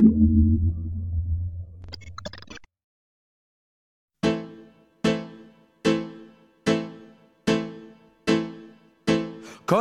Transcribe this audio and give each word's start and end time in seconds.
Call 0.00 0.08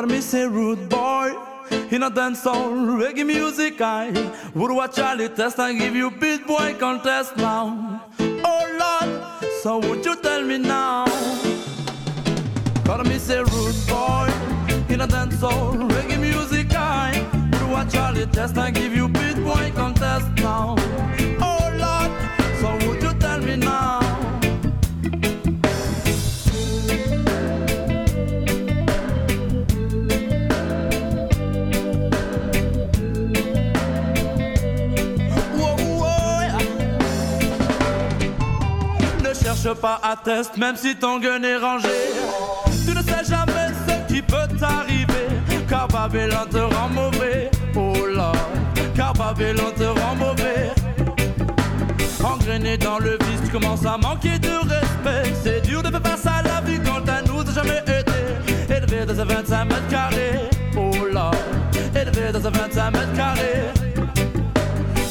me 0.07 0.19
say 0.19 0.45
rude 0.45 0.89
boy 0.89 1.33
in 1.91 2.03
a 2.03 2.09
dance 2.09 2.43
hall, 2.43 2.69
reggae 2.99 3.25
music 3.25 3.79
I 3.79 4.11
would 4.53 4.71
watch 4.71 4.97
Charlie 4.97 5.29
test 5.29 5.57
and 5.59 5.79
give 5.79 5.95
you 5.95 6.11
beat 6.11 6.45
boy 6.45 6.75
contest 6.77 7.37
now. 7.37 8.03
Oh 8.19 8.65
Lord, 8.77 9.53
so 9.63 9.77
would 9.77 10.03
you 10.03 10.21
tell 10.21 10.43
me 10.43 10.57
now? 10.57 11.05
Call 12.83 13.05
me 13.05 13.17
say 13.19 13.39
rude 13.39 13.87
boy 13.87 14.29
in 14.89 14.99
a 14.99 15.07
dance 15.07 15.39
hall, 15.39 15.75
reggae 15.75 16.19
music 16.19 16.73
I 16.73 17.38
watch 17.71 17.93
Charlie 17.93 18.25
test 18.27 18.57
and 18.57 18.75
give 18.75 18.95
you 18.95 19.07
beat 19.07 19.35
boy 19.43 19.71
contest 19.75 20.27
now. 20.37 20.75
Oh 21.41 21.69
Lord, 21.77 22.11
so 22.59 22.87
would 22.87 23.01
you 23.01 23.13
tell 23.19 23.39
me 23.39 23.55
now? 23.57 23.99
Ne 39.23 39.33
cherche 39.33 39.73
pas 39.79 39.99
à 40.03 40.15
test, 40.15 40.57
même 40.57 40.75
si 40.75 40.95
ton 40.95 41.19
gun 41.19 41.43
est 41.43 41.57
rangé. 41.57 41.89
Tu 42.85 42.95
ne 42.95 43.01
sais 43.01 43.23
jamais 43.27 43.69
ce 43.87 44.13
qui 44.13 44.21
peut 44.21 44.47
t'arriver. 44.59 45.27
Car 45.67 45.87
Babylone 45.87 46.49
te 46.49 46.57
rend 46.57 46.89
mauvais. 46.89 47.51
Car 49.09 49.33
Babylone 49.33 49.73
te 49.75 49.83
rend 49.83 50.15
mauvais. 50.15 50.69
Engrainé 52.23 52.77
dans 52.77 52.99
le 52.99 53.11
vice, 53.11 53.41
tu 53.43 53.49
commences 53.49 53.83
à 53.83 53.97
manquer 53.97 54.37
de 54.37 54.49
respect. 54.49 55.33
C'est 55.43 55.61
dur 55.61 55.81
de 55.81 55.89
faire 55.89 56.01
face 56.01 56.27
à 56.27 56.43
la 56.43 56.61
vie 56.61 56.79
quand 56.79 57.09
à 57.09 57.21
nous 57.23 57.43
n'a 57.43 57.51
jamais 57.51 57.79
été. 57.79 58.71
Élevé 58.71 59.05
dans 59.07 59.19
un 59.19 59.25
25 59.25 59.65
mètres 59.65 59.87
carrés. 59.89 60.49
Oh 60.77 60.91
là, 61.11 61.31
élevé 61.95 62.31
dans 62.31 62.45
un 62.45 62.51
25 62.51 62.91
mètres 62.91 63.13
carrés. 63.15 63.73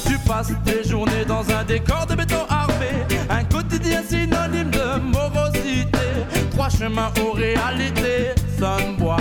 Tu 0.06 0.16
passes 0.19 0.52
tes 0.64 0.88
journées 0.88 1.24
dans 1.26 1.50
un 1.50 1.64
décor 1.64 2.06
de 2.06 2.14
béton 2.14 2.46
armé. 2.48 3.04
Un 3.28 3.42
quotidien 3.44 4.02
synonyme 4.08 4.70
de 4.70 5.00
morosité. 5.00 5.88
Trois 6.52 6.69
chemins 6.69 7.10
aux 7.20 7.32
réalités. 7.32 8.34
Sunboy, 8.58 9.16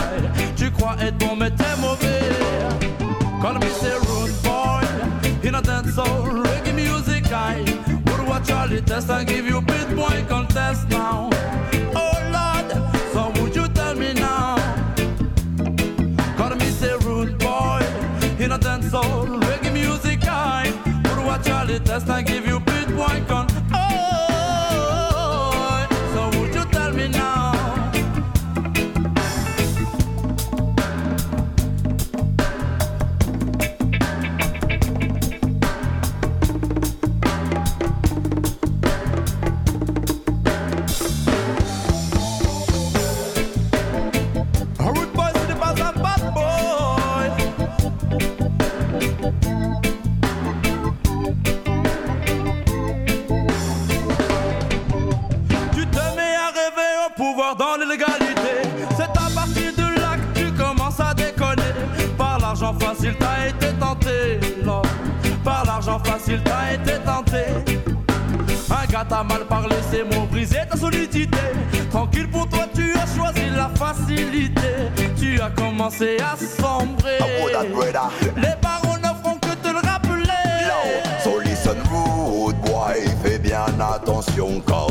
tu 0.56 0.70
crois 0.70 0.96
être 1.02 1.18
bon, 1.18 1.36
mais 1.36 1.50
t'es 1.50 1.76
mauvais. 1.82 2.28
Call 3.48 3.60
me 3.60 3.70
say 3.70 3.98
rude 4.10 4.44
boy. 4.44 4.84
In 5.42 5.54
dance 5.64 5.96
hall, 5.96 6.24
reggae 6.44 6.76
music 6.76 7.32
I 7.32 7.62
would 8.06 8.28
watch 8.28 8.52
all 8.52 8.68
the 8.68 8.82
test 8.82 9.10
and 9.10 9.26
give 9.26 9.46
you 9.46 9.62
beat 9.62 9.90
boy 9.96 10.26
contest 10.28 10.90
now. 10.90 11.30
Oh 11.96 12.16
Lord, 12.36 12.70
so 13.14 13.42
would 13.42 13.56
you 13.56 13.70
tell 13.70 13.96
me 13.96 14.12
now? 14.12 14.58
Call 16.36 16.56
me 16.58 16.70
say 16.72 16.98
rude 17.06 17.38
boy 17.40 17.86
in 18.38 18.50
dance 18.60 18.92
hall, 18.92 19.26
reggae 19.26 19.72
music 19.72 20.28
I 20.28 20.70
would 21.06 21.26
watch 21.26 21.46
Charlie 21.46 21.80
test 21.80 22.10
and 22.10 22.28
give 22.28 22.46
facile, 66.28 66.42
t'as 66.44 66.74
été 66.74 67.00
tenté. 67.04 67.74
Un 68.70 68.86
gars 68.92 69.06
t'a 69.08 69.24
mal 69.24 69.46
parlé, 69.48 69.76
ces 69.92 70.04
mots 70.04 70.26
brisés 70.30 70.64
ta 70.70 70.78
solidité. 70.78 71.38
Tranquille 71.90 72.30
pour 72.30 72.48
toi, 72.50 72.66
tu 72.74 72.94
as 72.96 73.16
choisi 73.16 73.50
la 73.56 73.70
facilité. 73.70 74.92
Tu 75.18 75.40
as 75.40 75.50
commencé 75.50 76.18
à 76.20 76.36
sombrer. 76.38 77.20
Les 78.36 78.56
barons 78.62 78.98
ne 78.98 79.24
feront 79.24 79.38
que 79.38 79.56
te 79.56 79.70
le 79.70 79.90
rappeler. 79.90 80.28
Yo, 80.68 81.02
so 81.24 81.40
listen 81.40 81.78
rude 81.90 82.58
boy, 82.66 83.04
fais 83.24 83.40
bien 83.40 83.66
attention 83.80 84.62
car 84.68 84.88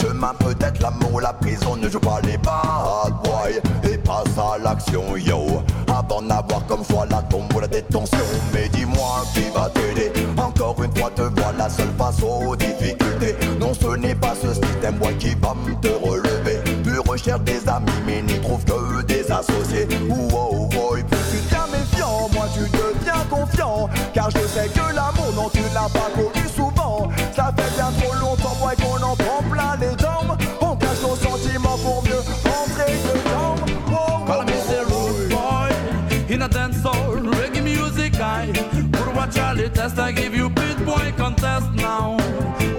chemin 0.00 0.32
peut-être 0.38 0.80
l'amour 0.80 1.14
ou 1.14 1.18
la 1.18 1.32
prison 1.32 1.76
ne 1.76 1.88
joue 1.88 2.00
pas 2.00 2.20
les 2.22 2.38
bad 2.38 3.12
boy 3.24 3.60
et 3.90 3.98
passe 3.98 4.38
à 4.38 4.58
l'action 4.58 5.16
yo. 5.16 5.62
Avant 5.88 6.22
d'avoir 6.22 6.64
comme 6.66 6.84
choix 6.84 7.06
la 7.10 7.22
tombe 7.22 7.52
ou 7.54 7.60
la 7.60 7.66
détention. 7.66 8.18
Mais 8.52 8.68
dis-moi 8.68 9.22
qui 9.34 9.44
va 9.54 9.70
t'aider? 9.70 10.12
Encore 10.36 10.76
une 10.82 10.94
fois 10.96 11.10
te 11.10 11.22
voilà 11.22 11.68
seule 11.68 11.92
face 11.98 12.22
aux 12.22 12.54
difficultés. 12.56 13.36
Non 13.60 13.72
ce 13.74 13.96
n'est 13.96 14.14
pas 14.14 14.34
ce 14.40 14.52
système 14.54 14.96
boy 14.96 15.14
qui 15.16 15.34
va 15.40 15.54
me 15.54 15.74
te 15.80 15.88
relever. 15.88 16.60
Tu 16.84 16.98
recherches 17.08 17.40
des 17.40 17.68
amis 17.68 17.90
mais 18.06 18.22
n'y 18.22 18.40
trouve 18.40 18.64
que 18.64 19.02
des 19.02 19.30
associés. 19.30 19.88
Wow 20.08 20.66
boy 20.66 21.02
plus 21.04 21.18
tu 21.50 21.57
deviens 21.98 22.28
méfiant 22.28 22.28
moi 22.32 22.46
tu 22.54 22.60
deviens 22.60 23.24
confiant 23.30 23.88
car 24.14 24.30
je 24.30 24.38
sais 24.38 24.68
que 24.68 24.94
l'amour 24.94 25.32
non 25.34 25.48
tu 25.52 25.60
l'as 25.74 25.88
pas 25.88 26.10
connu 26.14 26.46
souvent. 26.54 27.08
Ça 27.34 27.52
fait 27.56 27.74
bien 27.74 27.90
trop 28.00 28.14
longtemps 28.14 28.56
boy 28.60 28.74
qu'on 28.76 29.02
en 29.02 29.16
prend 29.16 29.42
plein 29.50 29.76
les 29.80 29.96
jambes. 30.02 30.36
On 30.60 30.76
cache 30.76 31.02
nos 31.02 31.16
sentiments 31.16 31.78
pour 31.78 32.02
mieux 32.04 32.22
rentrer 32.44 32.94
dedans. 33.04 33.54
Wow, 33.90 34.26
Call 34.26 34.44
me 34.44 34.52
say 34.52 34.80
rude 34.80 35.30
boy 35.30 36.34
in 36.34 36.42
a 36.42 36.48
dance 36.48 36.82
hall, 36.84 37.16
reggae 37.16 37.62
music 37.62 38.14
I 38.20 38.48
would 38.76 39.16
watch 39.16 39.34
Charlie 39.34 39.70
test 39.70 39.98
I 39.98 40.12
give 40.12 40.34
you 40.34 40.50
beat 40.50 40.84
boy 40.84 41.12
contest 41.16 41.70
now. 41.74 42.16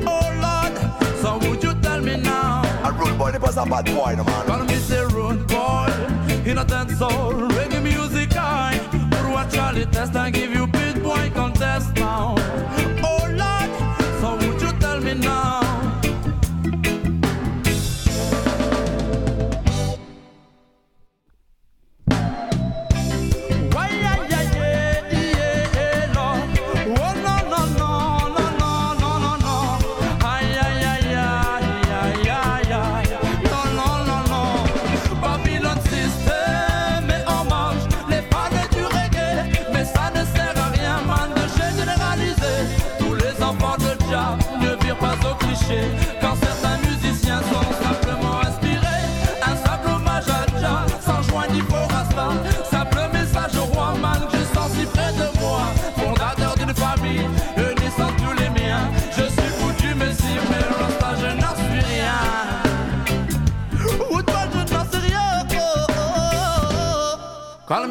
Oh 0.06 0.30
Lord, 0.42 0.74
so 1.22 1.38
would 1.48 1.64
you 1.64 1.74
tell 1.82 2.02
me 2.02 2.18
now? 2.18 2.62
a 2.84 2.92
rude 2.92 3.18
boy 3.18 3.32
n'est 3.32 3.40
pas 3.40 3.58
un 3.58 3.68
bad 3.68 3.86
boy 3.86 4.16
no 4.16 4.24
man. 4.24 4.46
Call 4.46 4.64
me 4.66 4.76
say 4.76 5.04
rude 5.14 5.46
boy 5.48 5.90
in 6.46 6.58
a 6.58 6.66
dance 6.66 7.00
hall, 7.00 7.34
reggae 7.34 7.82
music 7.82 8.09
it 9.80 9.92
test, 9.94 10.14
give 10.34 10.54
you 10.54 10.79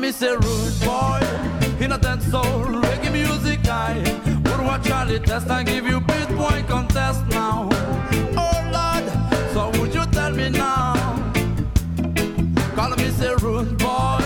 me 0.08 0.12
say 0.12 0.34
rude 0.34 0.80
boy 0.80 1.20
in 1.84 1.92
a 1.92 1.98
dance 1.98 2.30
hall, 2.30 2.64
reggae 2.82 3.12
music 3.12 3.60
I 3.68 3.98
would 4.44 4.60
watch 4.66 4.86
Charlie 4.86 5.20
test 5.20 5.50
and 5.50 5.68
give 5.68 5.86
you 5.86 6.00
beat 6.00 6.28
boy 6.28 6.64
contest 6.66 7.26
now. 7.26 7.68
Oh 8.44 8.58
Lord, 8.76 9.06
so 9.52 9.78
would 9.78 9.94
you 9.94 10.06
tell 10.06 10.32
me 10.32 10.48
now? 10.48 10.94
Call 12.74 12.96
me 12.96 13.10
say 13.18 13.34
rude 13.42 13.76
boy 13.76 14.24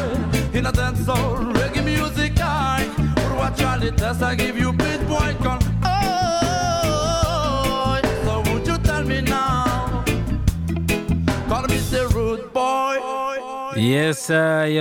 in 0.54 0.66
a 0.66 0.72
dance 0.72 1.04
hall, 1.04 1.38
reggae 1.58 1.84
music 1.84 2.34
I 2.38 2.86
would 3.16 3.36
watch 3.36 3.58
Charlie 3.58 3.90
test 3.90 4.22
and 4.22 4.38
give 4.38 4.56
you 4.56 4.72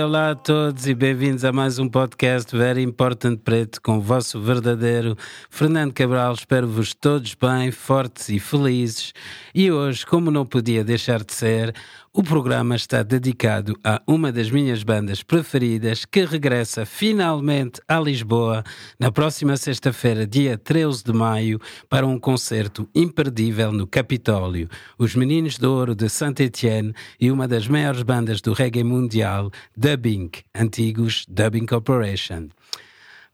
Olá 0.04 0.30
a 0.30 0.34
todos 0.34 0.88
e 0.88 0.94
bem-vindos 0.94 1.44
a 1.44 1.52
mais 1.52 1.78
um 1.78 1.88
podcast 1.88 2.56
Very 2.56 2.82
Important 2.82 3.36
Preto 3.36 3.80
com 3.80 3.98
o 3.98 4.00
vosso 4.00 4.40
verdadeiro 4.40 5.16
Fernando 5.48 5.92
Cabral. 5.92 6.34
Espero-vos 6.34 6.92
todos 6.92 7.32
bem, 7.34 7.70
fortes 7.70 8.28
e 8.30 8.40
felizes. 8.40 9.12
E 9.54 9.70
hoje, 9.70 10.04
como 10.04 10.28
não 10.28 10.44
podia 10.44 10.82
deixar 10.82 11.22
de 11.22 11.32
ser, 11.34 11.72
o 12.14 12.22
programa 12.22 12.76
está 12.76 13.02
dedicado 13.02 13.74
a 13.82 14.02
uma 14.06 14.30
das 14.30 14.50
minhas 14.50 14.82
bandas 14.82 15.22
preferidas 15.22 16.04
que 16.04 16.26
regressa 16.26 16.84
finalmente 16.84 17.80
a 17.88 17.98
Lisboa 17.98 18.62
na 18.98 19.10
próxima 19.10 19.56
sexta-feira, 19.56 20.26
dia 20.26 20.58
13 20.58 21.04
de 21.04 21.12
maio, 21.14 21.58
para 21.88 22.06
um 22.06 22.18
concerto 22.18 22.86
imperdível 22.94 23.72
no 23.72 23.86
Capitólio. 23.86 24.68
Os 24.98 25.14
Meninos 25.14 25.56
de 25.56 25.66
Ouro 25.66 25.94
de 25.94 26.10
Saint-Étienne 26.10 26.92
e 27.18 27.30
uma 27.30 27.48
das 27.48 27.66
maiores 27.66 28.02
bandas 28.02 28.42
do 28.42 28.52
reggae 28.52 28.84
mundial, 28.84 29.50
Dubbing, 29.74 30.30
antigos 30.54 31.24
Dubbing 31.26 31.64
Corporation. 31.64 32.50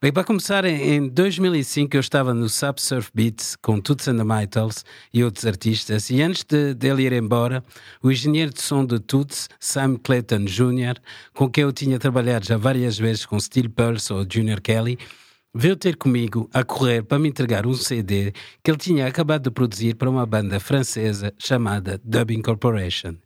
Bem, 0.01 0.13
para 0.13 0.23
começar, 0.23 0.65
em 0.65 1.09
2005 1.09 1.97
eu 1.97 2.01
estava 2.01 2.33
no 2.33 2.49
Subsurf 2.49 3.11
Beats 3.13 3.57
com 3.57 3.81
Toots 3.81 4.07
and 4.07 4.19
the 4.19 4.23
Mitals 4.23 4.85
e 5.13 5.25
outros 5.25 5.45
artistas, 5.45 6.09
e 6.09 6.23
antes 6.23 6.45
de, 6.45 6.73
dele 6.73 7.03
ir 7.03 7.13
embora, 7.13 7.65
o 8.01 8.09
engenheiro 8.09 8.53
de 8.53 8.63
som 8.63 8.87
de 8.87 9.01
Toots, 9.01 9.49
Sam 9.59 9.97
Clayton 9.97 10.45
Jr., 10.45 11.01
com 11.35 11.51
quem 11.51 11.65
eu 11.65 11.73
tinha 11.73 11.99
trabalhado 11.99 12.47
já 12.47 12.57
várias 12.57 12.97
vezes 12.97 13.27
com 13.27 13.41
Steel 13.41 13.71
Pulse 13.71 14.13
ou 14.13 14.25
Junior 14.31 14.61
Kelly, 14.61 15.01
veio 15.61 15.75
ter 15.75 15.97
comigo 15.97 16.49
a 16.55 16.63
correr 16.63 17.03
para 17.03 17.19
me 17.19 17.29
entregar 17.29 17.67
um 17.67 17.75
CD 17.75 18.33
que 18.63 18.71
ele 18.71 18.79
tinha 18.79 19.09
acabado 19.09 19.43
de 19.43 19.51
produzir 19.51 19.97
para 19.97 20.09
uma 20.09 20.25
banda 20.25 20.61
francesa 20.61 21.35
chamada 21.37 22.01
Dubbing 22.05 22.43
Corporation. 22.43 23.17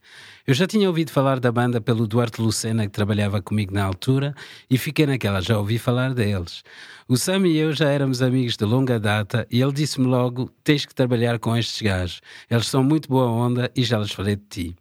Eu 0.47 0.55
já 0.55 0.67
tinha 0.67 0.89
ouvido 0.89 1.11
falar 1.11 1.39
da 1.39 1.53
banda 1.53 1.79
pelo 1.79 2.07
Duarte 2.07 2.41
Lucena, 2.41 2.87
que 2.87 2.93
trabalhava 2.93 3.43
comigo 3.43 3.75
na 3.75 3.85
altura, 3.85 4.35
e 4.71 4.79
fiquei 4.79 5.05
naquela, 5.05 5.43
já 5.43 5.59
ouvi 5.59 5.77
falar 5.77 6.15
deles. 6.15 6.65
O 7.07 7.19
Sam 7.19 7.47
e 7.49 7.59
eu 7.59 7.71
já 7.75 7.91
éramos 7.91 8.23
amigos 8.23 8.57
de 8.57 8.65
longa 8.65 8.99
data 8.99 9.47
e 9.51 9.61
ele 9.61 9.73
disse-me 9.73 10.07
logo: 10.07 10.51
tens 10.65 10.87
que 10.87 10.95
trabalhar 10.95 11.39
com 11.39 11.55
estes 11.55 11.83
gajos. 11.83 12.23
Eles 12.51 12.67
são 12.67 12.83
muito 12.83 13.11
boa 13.11 13.27
onda 13.27 13.71
e 13.77 13.85
já 13.85 13.99
lhes 13.99 14.11
falei 14.11 14.37
de 14.37 14.45
ti. 14.49 14.77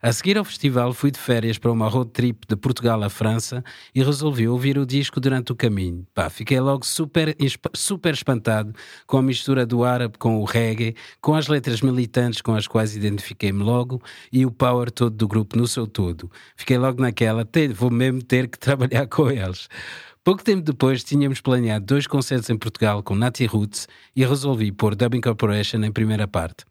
A 0.00 0.12
seguir 0.12 0.38
ao 0.38 0.44
festival, 0.44 0.92
fui 0.92 1.10
de 1.10 1.18
férias 1.18 1.58
para 1.58 1.72
uma 1.72 1.88
road 1.88 2.12
trip 2.12 2.46
de 2.46 2.54
Portugal 2.54 3.02
à 3.02 3.10
França 3.10 3.64
e 3.92 4.00
resolvi 4.00 4.46
ouvir 4.46 4.78
o 4.78 4.86
disco 4.86 5.18
durante 5.18 5.50
o 5.50 5.56
caminho. 5.56 6.06
Pá, 6.14 6.30
fiquei 6.30 6.60
logo 6.60 6.86
super, 6.86 7.36
super 7.74 8.14
espantado 8.14 8.72
com 9.08 9.18
a 9.18 9.22
mistura 9.22 9.66
do 9.66 9.82
árabe 9.82 10.16
com 10.16 10.40
o 10.40 10.44
reggae, 10.44 10.94
com 11.20 11.34
as 11.34 11.48
letras 11.48 11.80
militantes 11.80 12.40
com 12.40 12.54
as 12.54 12.68
quais 12.68 12.94
identifiquei-me 12.94 13.60
logo 13.60 14.00
e 14.32 14.46
o 14.46 14.52
power 14.52 14.88
todo 14.88 15.16
do 15.16 15.26
grupo 15.26 15.58
no 15.58 15.66
seu 15.66 15.84
todo. 15.84 16.30
Fiquei 16.54 16.78
logo 16.78 17.02
naquela, 17.02 17.44
vou 17.74 17.90
mesmo 17.90 18.22
ter 18.22 18.46
que 18.46 18.58
trabalhar 18.58 19.04
com 19.10 19.28
eles. 19.28 19.68
Pouco 20.22 20.44
tempo 20.44 20.62
depois 20.62 21.02
tínhamos 21.02 21.40
planeado 21.40 21.84
dois 21.84 22.06
concertos 22.06 22.48
em 22.50 22.56
Portugal 22.56 23.02
com 23.02 23.16
Nati 23.16 23.46
Roots 23.46 23.88
e 24.14 24.24
resolvi 24.24 24.70
pôr 24.70 24.94
Dubbing 24.94 25.22
Corporation 25.22 25.82
em 25.82 25.90
primeira 25.90 26.28
parte. 26.28 26.64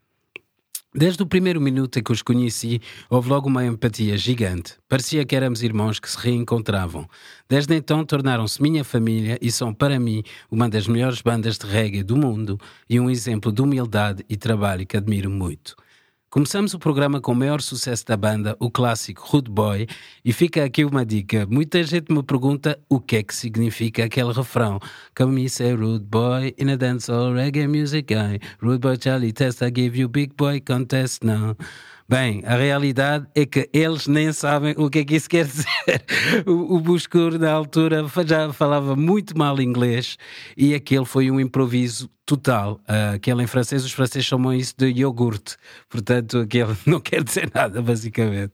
Desde 0.95 1.21
o 1.21 1.27
primeiro 1.27 1.59
minuto 1.59 1.99
em 1.99 2.03
que 2.03 2.13
os 2.13 2.21
conheci, 2.21 2.81
houve 3.09 3.27
logo 3.29 3.49
uma 3.49 3.65
empatia 3.65 4.17
gigante. 4.17 4.75
Parecia 4.87 5.25
que 5.25 5.35
éramos 5.35 5.61
irmãos 5.61 5.99
que 5.99 6.09
se 6.09 6.17
reencontravam. 6.17 7.07
Desde 7.47 7.75
então 7.75 8.05
tornaram-se 8.05 8.61
minha 8.61 8.85
família 8.85 9.37
e 9.41 9.51
são, 9.51 9.73
para 9.73 9.99
mim, 9.99 10.23
uma 10.49 10.69
das 10.69 10.87
melhores 10.87 11.21
bandas 11.21 11.57
de 11.57 11.67
reggae 11.67 12.03
do 12.03 12.15
mundo 12.15 12.57
e 12.89 12.99
um 13.01 13.09
exemplo 13.09 13.51
de 13.51 13.61
humildade 13.61 14.25
e 14.29 14.37
trabalho 14.37 14.87
que 14.87 14.95
admiro 14.95 15.29
muito. 15.29 15.75
Começamos 16.29 16.74
o 16.74 16.79
programa 16.79 17.21
com 17.21 17.31
o 17.31 17.35
maior 17.35 17.62
sucesso 17.62 18.06
da 18.06 18.18
banda, 18.18 18.53
o 18.59 18.69
clássico 18.69 19.24
Rude 19.25 19.50
Boy, 19.50 19.88
e 20.25 20.33
fica 20.33 20.65
aqui 20.65 20.83
uma 20.83 21.06
dica. 21.06 21.47
Muita 21.50 21.81
gente 21.83 22.12
me 22.12 22.21
pergunta 22.21 22.77
o 22.89 23.00
que 23.00 23.15
é 23.15 23.24
que 23.24 23.33
significa 23.33 24.03
aquele 24.03 24.33
refrão. 24.33 24.77
Come 25.18 25.44
me 25.44 25.50
say 25.50 25.74
Rude 25.74 26.03
Boy 26.03 26.53
in 26.59 26.69
a 26.69 26.75
dance 26.75 27.09
all 27.09 27.33
reggae 27.33 27.65
music 27.65 28.13
guy. 28.13 28.39
Rude 28.62 28.79
Boy 28.79 28.97
Charlie 29.01 29.31
Test, 29.31 29.62
I 29.62 29.71
give 29.74 29.97
you 29.97 30.09
big 30.09 30.33
boy 30.35 30.59
contest 30.59 31.24
now. 31.24 31.56
Bem, 32.09 32.44
a 32.45 32.57
realidade 32.57 33.25
é 33.33 33.45
que 33.45 33.69
eles 33.71 34.07
nem 34.07 34.33
sabem 34.33 34.73
o 34.77 34.89
que 34.89 35.00
é 35.00 35.06
que 35.06 35.15
isso 35.15 35.30
quer 35.30 35.45
dizer. 35.47 35.65
O, 36.45 36.75
o 36.75 36.81
Buscur, 36.81 37.39
na 37.39 37.53
altura, 37.53 38.06
já 38.25 38.51
falava 38.51 38.97
muito 38.97 39.38
mal 39.38 39.62
inglês 39.62 40.18
e 40.57 40.73
aquele 40.73 41.06
foi 41.06 41.31
um 41.31 41.39
improviso 41.39 42.09
total. 42.27 42.74
Uh, 42.81 43.15
aquele 43.15 43.41
em 43.41 43.47
francês, 43.47 43.85
os 43.85 43.94
franceses 43.94 44.25
chamam 44.25 44.53
isso 44.53 44.75
de 44.77 44.88
iogurte. 44.88 45.56
Portanto, 45.89 46.39
aquele 46.39 46.75
não 46.85 47.00
quer 47.00 47.24
dizer 47.24 47.50
nada, 47.56 47.81
basicamente. 47.81 48.51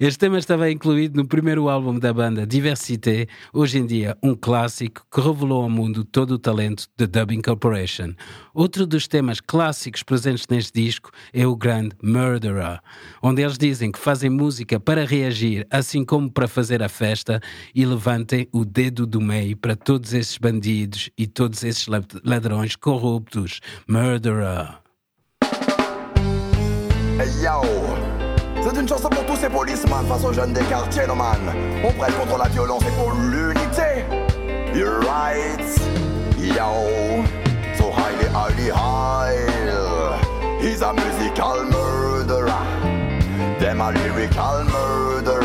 Este 0.00 0.18
tema 0.18 0.36
estava 0.36 0.68
incluído 0.68 1.16
no 1.16 1.26
primeiro 1.26 1.68
álbum 1.68 1.96
da 1.96 2.12
banda, 2.12 2.44
Diversité, 2.44 3.28
hoje 3.52 3.78
em 3.78 3.86
dia 3.86 4.18
um 4.20 4.34
clássico 4.34 5.06
que 5.10 5.20
revelou 5.20 5.62
ao 5.62 5.70
mundo 5.70 6.04
todo 6.04 6.32
o 6.32 6.38
talento 6.38 6.88
da 6.98 7.06
Dubbing 7.06 7.40
Corporation. 7.40 8.14
Outro 8.52 8.84
dos 8.84 9.06
temas 9.06 9.40
clássicos 9.40 10.02
presentes 10.02 10.46
neste 10.48 10.72
disco 10.82 11.10
é 11.32 11.46
o 11.46 11.54
grande 11.54 11.94
Murderer, 12.02 12.80
onde 13.22 13.42
eles 13.42 13.56
dizem 13.56 13.92
que 13.92 13.98
fazem 13.98 14.28
música 14.28 14.80
para 14.80 15.06
reagir, 15.06 15.66
assim 15.70 16.04
como 16.04 16.28
para 16.28 16.48
fazer 16.48 16.82
a 16.82 16.88
festa, 16.88 17.40
e 17.72 17.86
levantem 17.86 18.48
o 18.52 18.64
dedo 18.64 19.06
do 19.06 19.20
meio 19.20 19.56
para 19.56 19.76
todos 19.76 20.12
esses 20.12 20.36
bandidos 20.36 21.10
e 21.16 21.28
todos 21.28 21.62
esses 21.62 21.86
ladrões 22.24 22.74
corruptos 22.74 23.03
Murderer. 23.86 24.80
Hey 27.20 27.28
yo! 27.42 27.62
C'est 28.62 28.80
une 28.80 28.88
chanson 28.88 29.10
pour 29.10 29.26
tous 29.26 29.36
ces 29.36 29.50
policemen 29.50 30.06
face 30.08 30.24
aux 30.24 30.32
jeunes 30.32 30.54
des 30.54 30.64
quartiers, 30.64 31.06
no 31.06 31.14
man. 31.14 31.38
On 31.84 31.92
prête 31.92 32.16
contre 32.18 32.38
la 32.38 32.48
violence 32.48 32.82
et 32.82 32.92
pour 32.98 33.12
l'unité. 33.12 34.04
You're 34.74 35.00
right, 35.00 35.60
yo. 36.38 37.24
So 37.76 37.90
highly, 37.90 38.26
highly 38.32 38.70
high. 38.70 39.36
He's 40.60 40.80
a 40.80 40.92
musical 40.94 41.64
murderer. 41.64 42.64
Them 43.60 43.80
a 43.82 43.92
lyrical 43.92 44.64
murderer. 44.64 45.43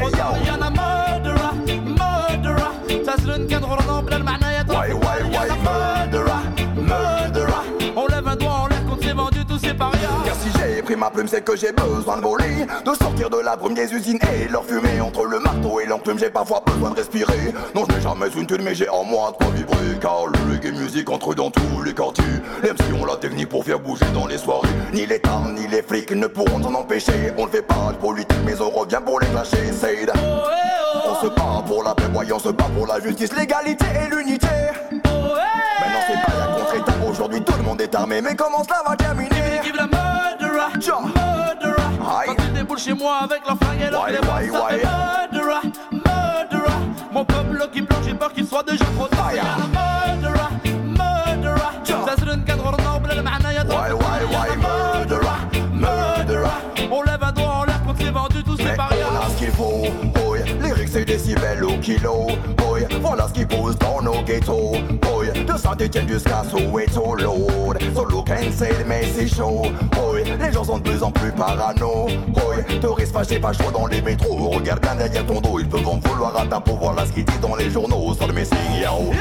Hey, 0.00 0.08
yo. 0.16 0.59
Plume 11.10 11.28
c'est 11.28 11.42
que 11.42 11.56
j'ai 11.56 11.72
besoin 11.72 12.16
de 12.16 12.22
voler 12.22 12.66
De 12.84 12.94
sortir 12.94 13.30
de 13.30 13.38
la 13.38 13.56
brume 13.56 13.74
des 13.74 13.92
usines 13.92 14.18
et 14.34 14.48
leur 14.48 14.64
fumée 14.64 15.00
Entre 15.00 15.24
le 15.24 15.38
marteau 15.38 15.80
et 15.80 15.86
l'enclume. 15.86 16.18
J'ai 16.18 16.30
parfois 16.30 16.62
besoin 16.66 16.90
de 16.90 16.96
respirer. 16.96 17.52
Non 17.74 17.84
je 17.88 17.94
n'ai 17.94 18.00
jamais 18.00 18.28
une 18.36 18.46
thune 18.46 18.62
mais 18.62 18.74
j'ai 18.74 18.88
en 18.88 19.04
moi 19.04 19.32
de 19.40 19.56
vibrer 19.56 19.98
Car 20.00 20.26
le 20.26 20.52
reggae 20.52 20.72
musique 20.72 21.10
entre 21.10 21.34
dans 21.34 21.50
tous 21.50 21.82
les 21.84 21.94
quartiers. 21.94 22.24
Les 22.62 22.70
MC 22.70 23.00
ont 23.00 23.04
la 23.04 23.16
technique 23.16 23.48
pour 23.48 23.64
faire 23.64 23.78
bouger 23.78 24.06
dans 24.14 24.26
les 24.26 24.38
soirées. 24.38 24.68
Ni 24.92 25.06
l'État 25.06 25.40
ni 25.54 25.66
les 25.66 25.82
flics 25.82 26.12
ne 26.12 26.26
pourront 26.26 26.62
s'en 26.62 26.74
empêcher. 26.74 27.32
On 27.36 27.46
ne 27.46 27.50
fait 27.50 27.62
pas 27.62 27.92
de 27.92 27.96
politique 27.96 28.38
mais 28.44 28.60
on 28.60 28.70
revient 28.70 29.00
pour 29.04 29.20
les 29.20 29.26
clasher. 29.28 29.72
C'est 29.72 30.06
on 31.04 31.14
se 31.22 31.26
bat 31.28 31.62
pour 31.66 31.82
la 31.82 31.94
paix, 31.94 32.04
on 32.32 32.38
se 32.38 32.48
bat 32.48 32.68
pour 32.76 32.86
la 32.86 33.00
justice, 33.00 33.30
l'égalité 33.36 33.84
et 33.94 34.14
l'unité. 34.14 34.48
Maintenant 34.90 36.00
c'est 36.06 36.32
pas 36.32 36.38
la 36.38 36.56
contre-état, 36.56 36.92
aujourd'hui 37.08 37.42
tout 37.42 37.56
le 37.56 37.62
monde 37.62 37.80
est 37.80 37.94
armé, 37.94 38.20
mais 38.20 38.34
comment 38.34 38.64
cela 38.64 38.82
va 38.86 38.96
terminer? 38.96 39.39
La 40.80 40.96
murderer, 40.96 41.12
murderer. 41.12 42.26
Quand 42.26 42.34
ils 42.42 42.52
déboulent 42.54 42.78
chez 42.78 42.94
moi 42.94 43.18
avec 43.24 43.46
leur 43.46 43.58
flingue 43.58 43.82
et 43.86 43.90
leur 43.90 44.06
téléphone, 44.06 44.50
ça 44.50 44.68
fait 44.68 44.76
murderer, 45.32 45.72
murderer. 45.92 46.72
Mon 47.12 47.24
peuple 47.24 47.68
qui 47.70 47.82
plonge, 47.82 48.04
j'ai 48.06 48.14
peur 48.14 48.32
qu'il 48.32 48.46
soit 48.46 48.62
déjà 48.62 48.84
trop 48.96 49.06
tard. 49.08 49.30
Murderer, 49.34 50.48
murderer. 50.86 52.46
Cadre 52.46 52.76
noble, 52.82 53.12
le 53.14 53.22
ma'naya 53.22 53.64
Why, 53.64 53.92
why, 53.92 54.24
why, 54.30 54.56
murderer, 54.56 55.38
murderer. 55.74 56.48
On 56.90 57.02
lève 57.02 57.22
un 57.22 57.32
doigt 57.32 57.54
en 57.56 57.64
l'air 57.64 57.82
contre 57.84 58.02
les 58.02 58.10
vendus, 58.10 58.42
tous 58.42 58.56
ces 58.56 58.74
parias. 58.74 59.06
On 59.12 59.26
a 59.26 59.28
ce 59.28 59.36
qu'il 59.36 59.50
faut, 59.50 59.82
c'est 59.84 60.09
décibels 61.10 61.64
au 61.64 61.76
kilo, 61.78 62.28
boy. 62.56 62.86
Voilà 63.00 63.26
ce 63.26 63.32
qui 63.32 63.44
pousse 63.44 63.76
dans 63.78 64.00
nos 64.00 64.22
ghettos. 64.22 64.76
Oh, 65.12 65.22
de 65.24 65.58
Saint-Etienne 65.58 66.08
jusqu'à 66.08 66.44
Soweto, 66.48 67.16
Lord. 67.16 67.74
So 67.94 68.04
look 68.04 68.30
and 68.30 68.52
say, 68.52 68.70
c'est 69.16 69.26
chaud. 69.26 69.62
Oh, 69.98 70.14
les 70.14 70.52
gens 70.52 70.62
sont 70.62 70.78
de 70.78 70.88
plus 70.88 71.02
en 71.02 71.10
plus 71.10 71.32
parano. 71.32 72.06
Oh, 72.36 72.78
touristes 72.80 73.12
fâchés, 73.12 73.40
pas 73.40 73.52
chaud 73.52 73.72
dans 73.72 73.86
les 73.86 74.00
métros. 74.00 74.50
Regarde 74.50 74.80
bien 74.82 74.94
derrière 74.94 75.26
ton 75.26 75.40
dos, 75.40 75.58
ils 75.58 75.68
peuvent 75.68 75.88
en 75.88 75.98
vouloir 75.98 76.36
à 76.36 76.46
ta 76.46 76.60
peau. 76.60 76.78
Voilà 76.80 77.04
ce 77.04 77.12
qu'ils 77.12 77.24
disent 77.24 77.40
dans 77.40 77.56
les 77.56 77.70
journaux. 77.70 78.14
Sur 78.14 78.28
le 78.28 78.32
messing, 78.32 78.56
yo. 78.80 79.12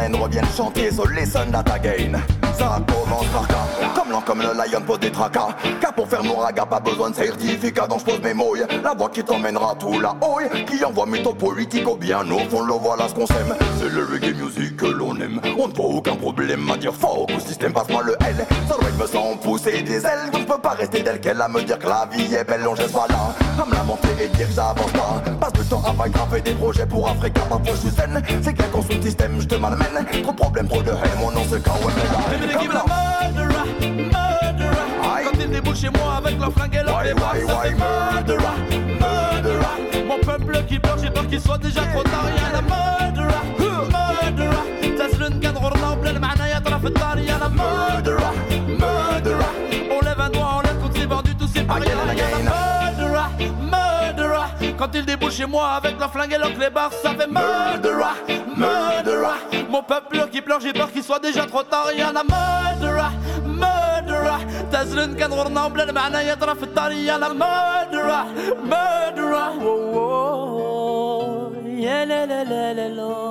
KOMLN 0.00 0.16
reviennent 0.16 0.46
chanter 0.56 0.90
sur 0.90 1.06
Listen 1.08 1.50
That 1.50 1.72
Again. 1.72 2.20
Ça 2.58 2.80
commence 2.86 3.26
par 3.26 3.46
cas, 3.48 3.66
comme 3.94 4.10
l'an 4.10 4.20
comme 4.20 4.40
le 4.40 4.48
lion 4.48 4.80
pose 4.86 5.00
des 5.00 5.10
tracas. 5.10 5.48
Car 5.80 5.92
pour 5.92 6.08
faire 6.08 6.22
raga, 6.38 6.66
pas 6.66 6.80
besoin 6.80 7.10
de 7.10 7.14
certificat, 7.14 7.86
donc 7.86 8.00
je 8.00 8.04
pose 8.04 8.20
mes 8.22 8.34
mots. 8.34 8.54
La 8.82 8.94
voix 8.94 9.08
qui 9.10 9.22
t'emmènera 9.22 9.74
tout 9.78 9.98
là-haut, 9.98 10.40
qui 10.66 10.84
envoie 10.84 11.06
mes 11.06 11.22
taux 11.22 11.34
politiques 11.34 11.88
au 11.88 11.96
bien 11.96 12.20
au 12.30 12.38
fond, 12.50 12.62
le 12.62 12.74
voilà 12.74 13.08
ce 13.08 13.14
qu'on 13.14 13.26
s'aime 13.26 13.54
c'est 13.80 13.88
le 13.88 14.04
reggae 14.04 14.34
music 14.34 14.76
que 14.76 14.86
l'on 14.86 15.16
aime. 15.16 15.40
On 15.58 15.68
ne 15.68 15.72
voit 15.72 15.86
aucun 15.86 16.14
problème 16.14 16.70
à 16.70 16.76
dire 16.76 16.92
fuck 16.94 17.30
au 17.34 17.40
système, 17.40 17.72
passe-moi 17.72 18.02
le 18.02 18.12
L. 18.26 18.46
Ça 18.68 18.76
me 18.76 19.06
sans 19.06 19.36
pousser 19.38 19.82
des 19.82 20.04
ailes, 20.04 20.28
je 20.34 20.38
ne 20.38 20.44
peux 20.44 20.58
pas 20.58 20.70
rester 20.70 21.02
tel 21.02 21.18
qu'elle 21.20 21.40
à 21.40 21.48
me 21.48 21.62
dire 21.62 21.78
que 21.78 21.86
la 21.86 22.06
vie 22.12 22.34
est 22.34 22.44
belle, 22.44 22.66
on 22.68 22.74
geste 22.74 22.92
pas 22.92 23.06
là. 23.08 23.34
À 23.58 23.64
me 23.64 23.74
lamenter 23.74 24.08
et 24.20 24.28
dire 24.28 24.48
que 24.48 24.52
j'avance 24.54 24.92
pas. 24.92 25.22
Passe 25.40 25.52
du 25.54 25.64
temps 25.66 25.82
à 25.86 25.92
vagrapper 25.92 26.42
des 26.42 26.52
projets 26.52 26.84
pour 26.84 27.08
Africa, 27.08 27.40
parfois 27.48 27.74
je 27.74 27.80
suis 27.80 27.90
zen. 27.90 28.22
C'est 28.42 28.52
clair 28.52 28.70
qu'on 28.70 28.82
sous 28.82 29.02
système, 29.02 29.40
je 29.40 29.46
te 29.46 29.54
malmène. 29.54 30.06
Trop 30.22 30.32
de 30.32 30.36
problèmes, 30.36 30.68
trop 30.68 30.82
de 30.82 30.90
haine, 30.90 31.18
mon 31.18 31.30
nom 31.30 31.42
c'est 31.50 31.62
quand 31.62 31.78
même 31.80 32.72
là. 32.72 32.84
Quand 35.24 35.38
ils 35.40 35.50
déboulent 35.50 35.76
chez 35.76 35.90
moi 35.90 36.16
avec 36.18 36.38
leur 36.38 36.52
fringue 36.52 36.74
et 36.74 36.84
leur 36.84 37.02
débat, 37.02 37.32
c'est 37.34 37.70
murderer, 37.70 38.44
murderer. 39.00 40.06
Mon 40.06 40.18
peuple 40.18 40.64
qui 40.68 40.78
pleure, 40.78 40.98
j'ai 40.98 41.10
peur 41.10 41.26
qu'il 41.26 41.40
soit 41.40 41.58
déjà 41.58 41.80
trop 41.86 42.02
tard, 42.02 42.26
y'a 42.36 42.52
la 42.52 42.62
murderer. 42.62 43.19
Again 51.69 51.69
and 51.69 52.17
Y'a 52.17 52.25
again. 52.27 52.45
la 52.45 52.51
murderer, 52.91 53.27
murderer 53.73 54.75
Quand 54.77 54.89
ils 54.95 55.05
déboulent 55.05 55.31
chez 55.31 55.45
moi 55.45 55.69
avec 55.71 55.99
leur 55.99 56.11
flingue 56.11 56.33
et 56.33 56.37
leur 56.37 56.53
clébard 56.53 56.91
Ça 56.93 57.11
fait 57.13 57.27
murderer, 57.27 58.15
murderer 58.57 59.37
Mon 59.69 59.83
peuple 59.83 60.27
qui 60.31 60.41
pleure, 60.41 60.59
j'ai 60.59 60.73
peur 60.73 60.91
qu'il 60.91 61.03
soit 61.03 61.19
déjà 61.19 61.45
trop 61.45 61.63
tard 61.63 61.91
يا 61.95 62.11
la 62.11 62.23
murderer, 62.23 63.11
murderer 63.45 64.39
تزرن 64.71 65.15
كان 65.15 65.33
غورنا 65.33 65.67
بلا 65.67 65.83
المعنى 65.83 66.17
يا 66.17 66.35
طرف 66.35 66.63
الدار 66.63 66.91
يا 66.91 67.17
la 67.17 67.29
murderer, 67.29 68.25
murderer 68.63 69.51
Oh, 69.61 69.91
oh, 69.95 71.51
oh. 71.61 71.67
يا 71.67 72.05
لا 72.05 72.25
لا 72.25 72.43
لا 72.43 72.73
لا 72.73 72.89
لا 72.89 73.28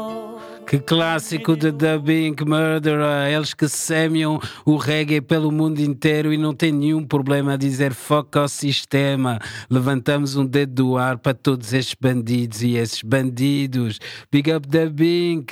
Que 0.70 0.78
clássico 0.78 1.58
de 1.58 1.72
Dubbing 1.72 2.36
Murderer, 2.46 3.34
eles 3.34 3.56
que 3.56 3.68
semeiam 3.68 4.40
o 4.64 4.76
reggae 4.76 5.20
pelo 5.20 5.52
mundo 5.52 5.80
inteiro 5.80 6.32
e 6.32 6.38
não 6.38 6.54
tem 6.54 6.72
nenhum 6.72 7.04
problema 7.04 7.54
a 7.54 7.58
dizer 7.58 7.92
fuck 7.92 8.38
ao 8.38 8.48
sistema. 8.48 9.40
Levantamos 9.68 10.36
um 10.36 10.46
dedo 10.46 10.76
do 10.76 10.96
ar 10.96 11.18
para 11.18 11.34
todos 11.34 11.74
estes 11.74 11.96
bandidos 12.00 12.62
e 12.62 12.76
esses 12.76 13.02
bandidos. 13.02 13.98
Big 14.32 14.54
up 14.54 14.68
Dubbing! 14.68 15.44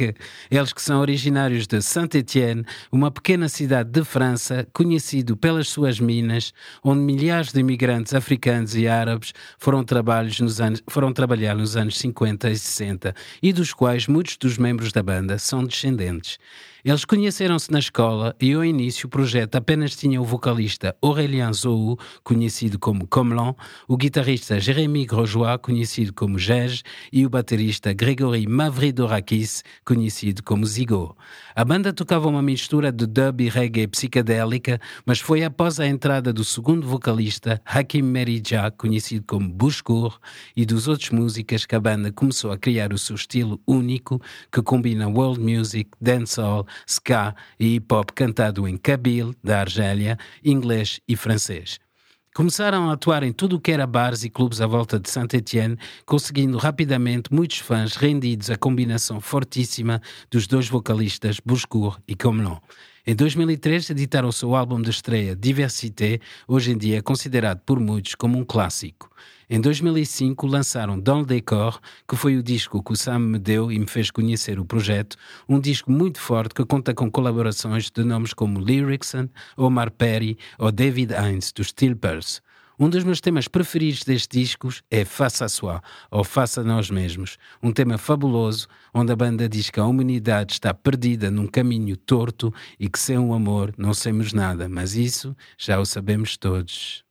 Eles 0.52 0.72
que 0.72 0.84
são 0.84 1.02
originários 1.02 1.66
de 1.66 1.82
Saint-Étienne, 1.82 2.64
uma 2.92 3.10
pequena 3.10 3.50
cidade 3.50 3.90
de 3.90 4.04
França, 4.04 4.68
conhecido 4.72 5.36
pelas 5.36 5.68
suas 5.68 6.00
minas, 6.00 6.54
onde 6.84 7.02
milhares 7.02 7.52
de 7.52 7.60
imigrantes 7.60 8.14
africanos 8.14 8.76
e 8.76 8.88
árabes 8.88 9.34
foram, 9.58 9.84
trabalhos 9.84 10.40
nos 10.40 10.62
anos, 10.62 10.84
foram 10.88 11.12
trabalhar 11.12 11.56
nos 11.56 11.76
anos 11.76 11.98
50 11.98 12.52
e 12.52 12.56
60 12.56 13.16
e 13.42 13.52
dos 13.52 13.74
quais 13.74 14.06
muitos 14.06 14.38
dos 14.38 14.60
membros 14.60 14.92
da 14.92 15.07
banda 15.08 15.40
são 15.40 15.64
descendentes. 15.64 16.38
Eles 16.88 17.03
conheceram-se 17.03 17.70
na 17.70 17.79
escola 17.79 18.34
e 18.39 18.53
ao 18.53 18.63
início 18.63 19.08
o 19.08 19.10
projeto 19.10 19.56
apenas 19.56 19.94
tinha 19.94 20.22
o 20.22 20.24
vocalista 20.24 20.96
Aurélien 21.01 21.51
Zou, 21.51 22.00
conhecido 22.24 22.79
como 22.79 23.06
Comelon, 23.06 23.53
o 23.89 23.98
guitarrista 23.98 24.58
Jérémy 24.58 25.06
Grosjois, 25.06 25.60
conhecido 25.62 26.13
como 26.13 26.39
Gege, 26.39 26.84
e 27.12 27.25
o 27.25 27.29
baterista 27.29 27.91
Grégory 27.91 28.48
Mavridorakis, 28.48 29.65
conhecido 29.84 30.41
como 30.41 30.65
Zigo. 30.65 31.17
A 31.53 31.65
banda 31.65 31.91
tocava 31.91 32.29
uma 32.29 32.41
mistura 32.41 32.89
de 32.89 33.06
dub 33.06 33.41
e 33.41 33.50
reggae 33.50 33.86
psicadélica, 33.88 34.79
mas 35.06 35.20
foi 35.20 35.44
após 35.44 35.82
a 35.82 35.88
entrada 35.88 36.32
do 36.32 36.46
segundo 36.46 36.88
vocalista, 36.88 37.62
Hakim 37.65 38.03
Meridja, 38.03 38.72
conhecido 38.72 39.25
como 39.27 39.50
Bushkur, 39.50 40.17
e 40.56 40.65
dos 40.65 40.88
outros 40.88 41.10
músicas 41.10 41.65
que 41.65 41.75
a 41.75 41.82
banda 41.82 42.13
começou 42.13 42.50
a 42.50 42.58
criar 42.58 42.94
o 42.94 42.98
seu 42.98 43.17
estilo 43.17 43.60
único, 43.67 44.22
que 44.50 44.62
combina 44.62 45.10
world 45.10 45.41
music, 45.41 45.89
dancehall, 46.00 46.65
ska 46.86 47.36
e 47.60 47.76
hip 47.76 47.94
hop 47.94 48.12
cantado 48.12 48.68
em 48.68 48.78
Kabyle, 48.78 49.34
da 49.44 49.62
Argélia, 49.62 50.18
inglês 50.44 51.00
e 51.08 51.16
francês. 51.16 51.80
Começaram 52.38 52.88
a 52.88 52.94
atuar 52.94 53.24
em 53.24 53.34
tudo 53.34 53.56
o 53.56 53.60
que 53.60 53.72
era 53.72 53.88
bares 53.88 54.24
e 54.24 54.30
clubes 54.30 54.62
à 54.62 54.68
volta 54.68 55.00
de 55.00 55.10
Saint-Étienne, 55.10 55.76
conseguindo 56.06 56.60
rapidamente 56.60 57.34
muitos 57.34 57.58
fãs 57.58 57.96
rendidos 57.96 58.52
à 58.52 58.56
combinação 58.56 59.20
fortíssima 59.20 60.00
dos 60.30 60.46
dois 60.46 60.70
vocalistas 60.70 61.40
Bouscourt 61.44 62.00
e 62.08 62.16
Comelon. 62.16 62.58
Em 63.08 63.16
2003 63.16 63.90
editaram 63.90 64.32
seu 64.32 64.56
álbum 64.56 64.80
de 64.80 64.92
estreia 64.92 65.36
Diversité, 65.36 66.20
hoje 66.48 66.74
em 66.74 66.78
dia 66.78 67.02
considerado 67.02 67.62
por 67.62 67.80
muitos 67.80 68.14
como 68.14 68.38
um 68.38 68.46
clássico. 68.46 69.10
Em 69.50 69.62
2005 69.62 70.46
lançaram 70.46 71.00
Dans 71.00 71.22
le 71.22 71.25
Décor, 71.25 71.80
que 72.06 72.18
foi 72.18 72.36
o 72.36 72.44
disco 72.44 72.84
que 72.84 72.92
o 72.92 72.98
Sam 72.98 73.20
me 73.20 73.39
deu 73.39 73.72
e 73.72 73.80
me 73.80 73.88
fez 73.88 74.12
conhecer 74.12 74.60
o 74.60 74.66
projeto, 74.66 75.16
um 75.48 75.58
disco 75.58 75.89
muito 75.89 76.20
forte 76.20 76.54
que 76.54 76.66
conta 76.66 76.94
com 76.94 77.10
colaborações 77.10 77.89
de 77.89 78.04
nomes 78.04 78.34
como 78.34 78.60
Lyricson, 78.60 79.30
Omar 79.56 79.89
Perry 79.92 80.38
ou 80.60 80.70
David 80.70 81.13
Hines, 81.13 81.54
dos 81.54 81.72
Tilpers. 81.72 82.42
Um 82.77 82.89
dos 82.89 83.06
meus 83.06 83.22
temas 83.22 83.48
preferidos 83.48 84.04
destes 84.04 84.27
discos 84.27 84.84
é 84.92 85.06
Faça 85.06 85.46
a 85.46 85.50
Soi, 85.50 85.80
ou 86.12 86.25
Faça 86.25 86.62
Nós 86.62 86.89
Mesmos, 86.89 87.38
um 87.63 87.72
tema 87.72 87.98
fabuloso 87.98 88.68
onde 88.94 89.13
a 89.13 89.16
banda 89.16 89.48
diz 89.48 89.70
que 89.70 89.80
a 89.80 89.86
humanidade 89.86 90.51
está 90.51 90.74
perdida 90.74 91.32
num 91.32 91.48
caminho 91.48 91.96
torto 91.96 92.54
e 92.77 92.89
que 92.89 93.00
sem 93.00 93.18
o 93.18 93.34
amor 93.34 93.74
não 93.77 93.94
somos 93.94 94.34
nada, 94.34 94.68
mas 94.68 94.94
isso 94.94 95.34
já 95.58 95.80
o 95.80 95.86
sabemos 95.86 96.36
todos. 96.36 97.07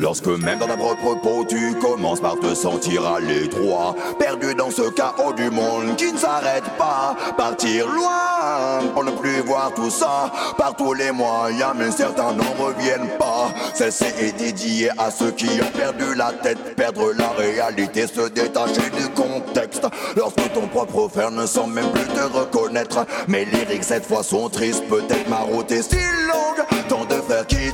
Lorsque 0.00 0.28
même 0.28 0.58
dans 0.58 0.66
ta 0.66 0.78
propre 0.78 1.14
peau 1.20 1.44
tu 1.46 1.74
commences 1.74 2.20
par 2.20 2.38
te 2.40 2.54
sentir 2.54 3.06
à 3.06 3.20
l'étroit 3.20 3.94
Perdu 4.18 4.54
dans 4.54 4.70
ce 4.70 4.88
chaos 4.88 5.34
du 5.34 5.50
monde 5.50 5.94
qui 5.98 6.10
ne 6.10 6.16
s'arrête 6.16 6.64
pas. 6.78 7.14
Partir 7.36 7.86
loin 7.86 8.80
pour 8.94 9.04
ne 9.04 9.10
plus 9.10 9.40
voir 9.40 9.74
tout 9.74 9.90
ça 9.90 10.32
Par 10.56 10.74
tous 10.74 10.94
les 10.94 11.12
moyens 11.12 11.72
mais 11.76 11.90
certains 11.90 12.32
n'en 12.32 12.64
reviennent 12.64 13.10
pas. 13.18 13.50
Celle-ci 13.74 14.06
est 14.18 14.38
dédiée 14.38 14.88
à 14.96 15.10
ceux 15.10 15.32
qui 15.32 15.48
ont 15.60 15.78
perdu 15.78 16.14
la 16.16 16.32
tête 16.32 16.76
Perdre 16.76 17.12
la 17.18 17.28
réalité, 17.30 18.06
se 18.06 18.26
détacher 18.28 18.88
du 18.96 19.06
contexte. 19.10 19.86
Lorsque 20.16 20.50
ton 20.54 20.66
propre 20.68 21.08
frère 21.08 21.30
ne 21.30 21.44
semble 21.44 21.74
même 21.74 21.90
plus 21.92 22.06
te 22.06 22.22
reconnaître 22.22 23.04
Mes 23.28 23.44
lyriques 23.44 23.84
cette 23.84 24.06
fois 24.06 24.22
sont 24.22 24.48
tristes, 24.48 24.84
peut-être 24.88 25.28
ma 25.28 25.40
route 25.40 25.70
est 25.70 25.82
si 25.82 25.96
longue 25.96 26.66
Tant 26.88 27.04
de 27.04 27.14
faire 27.14 27.44
frère 27.44 27.46
qui 27.46 27.70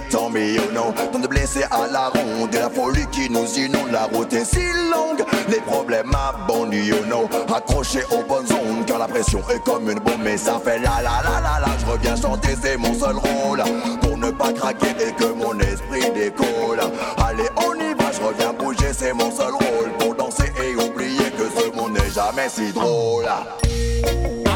know. 0.73 0.92
Tant 1.12 1.18
blessés 1.56 1.66
à 1.70 1.86
la 1.90 2.08
ronde 2.08 2.54
et 2.54 2.58
la 2.58 2.70
folie 2.70 3.06
qui 3.10 3.30
nous 3.30 3.46
inonde. 3.58 3.90
La 3.92 4.04
route 4.04 4.32
est 4.32 4.44
si 4.44 4.60
longue, 4.90 5.25
les 5.48 5.60
problèmes 5.60 6.12
abondent, 6.14 6.75
you 6.75 6.96
know. 7.04 7.28
Accrochés 7.54 8.04
aux 8.10 8.26
bonnes 8.26 8.46
ondes, 8.52 8.86
car 8.86 8.98
la 8.98 9.06
pression 9.08 9.40
est 9.50 9.62
comme 9.64 9.90
une 9.90 9.98
bombe. 9.98 10.20
Mais 10.22 10.36
ça 10.36 10.60
fait 10.62 10.78
la 10.78 11.02
la 11.02 11.22
la 11.22 11.40
la 11.40 11.60
la. 11.60 11.78
Je 11.78 11.86
reviens 11.90 12.16
chanter, 12.16 12.56
c'est 12.60 12.76
mon 12.76 12.94
seul 12.94 13.16
rôle. 13.16 13.62
Pour 14.00 14.18
ne 14.18 14.30
pas 14.30 14.52
craquer 14.52 14.94
et 15.00 15.12
que 15.12 15.32
mon 15.32 15.58
esprit 15.60 16.10
décolle. 16.14 16.80
Allez, 17.18 17.48
on 17.56 17.75
y 17.75 17.94
va, 17.94 18.10
je 18.12 18.25
reviens 18.25 18.52
bouger, 18.52 18.92
c'est 18.92 19.12
mon 19.12 19.30
seul 19.30 19.52
rôle. 19.52 19.92
Pour 19.98 20.14
danser 20.14 20.52
et 20.62 20.75
oublier 20.76 21.30
que 21.36 21.48
ce 21.60 21.76
monde 21.76 21.92
n'est 21.92 22.10
jamais 22.10 22.48
si 22.48 22.72
drôle. 22.72 23.26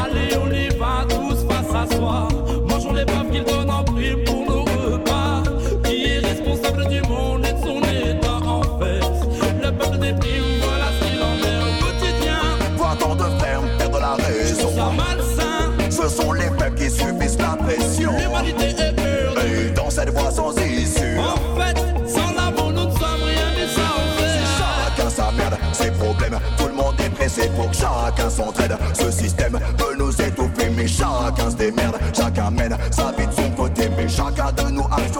Allez, 0.03 0.35
on 0.37 0.51
y 0.51 0.69
va 0.77 1.05
tous 1.09 1.45
face 1.47 1.75
à 1.75 1.95
soi. 1.95 2.27
Mangeons 2.67 2.93
les 2.93 3.05
pauvres 3.05 3.29
qu'ils 3.31 3.43
donnent 3.43 3.69
en 3.69 3.83
prime 3.83 4.23
responsable 6.71 6.87
du 6.87 7.01
monde 7.07 7.45
et 7.45 7.53
de 7.53 7.59
son 7.59 7.79
état 7.79 8.45
en 8.45 8.61
fait 8.79 9.63
Le 9.63 9.71
peuple 9.71 9.97
déprime, 9.97 10.43
voilà 10.61 10.85
ce 10.99 11.05
qu'il 11.05 11.21
en 11.21 11.37
est 11.37 11.59
au 11.63 11.83
quotidien. 11.83 12.39
Tant 12.99 13.15
de 13.15 13.23
frères 13.39 13.61
perdre 13.77 13.99
la 13.99 14.15
raison. 14.15 14.69
Ça 14.75 14.91
malsain, 14.95 15.89
Ce 15.89 16.09
sont 16.09 16.31
les 16.33 16.49
peuples 16.49 16.75
qui 16.75 16.89
subissent 16.89 17.37
la 17.39 17.55
pression. 17.57 18.11
l'humanité 18.17 18.83
est 18.83 18.95
pure. 18.95 19.43
Et 19.43 19.69
dans 19.71 19.89
cette 19.89 20.09
voie 20.09 20.31
sans 20.31 20.51
issue. 20.57 21.17
En 21.19 21.59
fait, 21.59 21.77
sans 22.07 22.33
l'amour, 22.33 22.71
nous 22.71 22.85
ne 22.85 22.91
sommes 22.91 23.23
rien, 23.23 23.47
mais 23.55 23.67
ça 23.67 23.81
on 23.97 24.19
fait. 24.19 24.95
Chacun 24.97 25.09
sa 25.09 25.31
merde, 25.31 25.57
ses 25.73 25.91
problèmes. 25.91 26.39
Tout 26.57 26.67
le 26.67 26.73
monde 26.73 26.95
est 26.99 27.09
pressé 27.09 27.49
pour 27.55 27.69
que 27.69 27.75
chacun 27.77 28.29
s'entraide. 28.29 28.77
Ce 28.93 29.11
système 29.11 29.59
peut 29.77 29.95
nous 29.97 30.11
étouffer, 30.21 30.69
mais 30.75 30.87
chacun 30.87 31.49
se 31.49 31.55
démerde. 31.55 31.97
Chacun 32.13 32.51
mène 32.51 32.77
sa 32.91 33.11
vie 33.13 33.27
de 33.27 33.31
son 33.33 33.49
côté, 33.51 33.89
mais 33.97 34.07
chacun 34.07 34.51
de 34.51 34.69
nous 34.71 34.85
a 34.91 35.10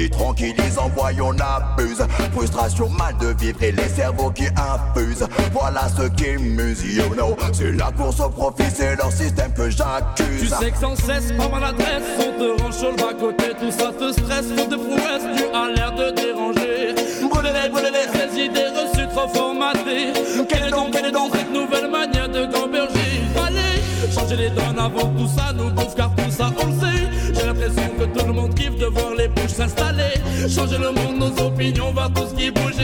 résister, 0.00 0.08
détranquillisant, 0.08 0.90
voyons, 0.96 1.28
on 1.28 1.38
abuse. 1.38 2.02
Frustration, 2.34 2.88
mal 2.90 3.16
de 3.18 3.34
vivre 3.38 3.62
et 3.62 3.72
les 3.72 3.88
cerveaux 3.88 4.30
qui 4.30 4.46
infusent. 4.46 5.26
Voilà 5.52 5.88
ce 5.96 6.08
qui 6.08 6.36
muse, 6.38 6.82
you 6.84 7.08
know. 7.14 7.36
C'est 7.52 7.72
la 7.72 7.90
course 7.92 8.20
au 8.20 8.28
profit, 8.28 8.70
c'est 8.74 8.96
leur 8.96 9.12
système 9.12 9.52
que 9.52 9.68
Tu 9.68 9.76
j'accuse. 9.76 10.54
sais 10.60 10.70
que 10.70 10.78
sans 10.78 10.96
cesse, 10.96 11.32
par 11.36 11.50
maladresse, 11.50 12.02
on 12.18 12.38
te 12.38 12.62
range 12.62 12.74
sur 12.74 12.90
le 12.90 12.96
bas-côté, 12.96 13.44
tout 13.60 13.70
ça 13.70 13.92
te 13.92 14.12
stresse, 14.12 14.46
faute 14.56 14.70
de 14.70 14.76
prouesse, 14.76 15.24
tu 15.36 15.44
as 15.54 15.68
l'air 15.74 15.92
de 15.92 16.10
déranger. 16.14 16.94
Brûlez-les, 17.30 17.68
brûlez-les, 17.70 18.08
ces 18.18 18.40
idées 18.40 18.68
reçues 18.68 19.08
trop 19.14 19.28
formatées. 19.28 20.12
Quelle 20.48 20.64
est 20.68 20.70
donc, 20.70 20.90
quelle 20.92 21.06
est 21.06 21.12
donc 21.12 21.32
cette 21.34 21.52
nouvelle 21.52 21.90
manière 21.90 22.28
de 22.28 22.46
gamberger? 22.46 23.20
Allez, 23.46 24.12
changer 24.12 24.36
les 24.36 24.50
donnes 24.50 24.78
avant 24.78 25.08
tout 25.14 25.28
ça 25.28 25.52
nous 25.52 25.70
bouffe, 25.70 25.94
car 25.96 26.10
tout 26.16 26.30
ça 26.30 26.50
on 26.62 26.66
le 26.66 26.72
sait. 26.72 27.34
J'ai 27.34 27.46
l'impression 27.46 27.88
que 27.98 28.04
tout 28.18 28.26
le 28.26 28.32
monde 28.32 28.54
kiffe 28.54 28.76
de 28.76 28.86
voir 28.86 29.14
les 29.16 29.28
bouches 29.28 29.50
s'installer. 29.52 29.79
Changer 30.48 30.78
le 30.78 30.90
monde, 30.90 31.18
nos 31.18 31.44
opinions, 31.44 31.92
voir 31.92 32.12
tout 32.12 32.22
ce 32.28 32.34
qui 32.34 32.50
bouge 32.50 32.74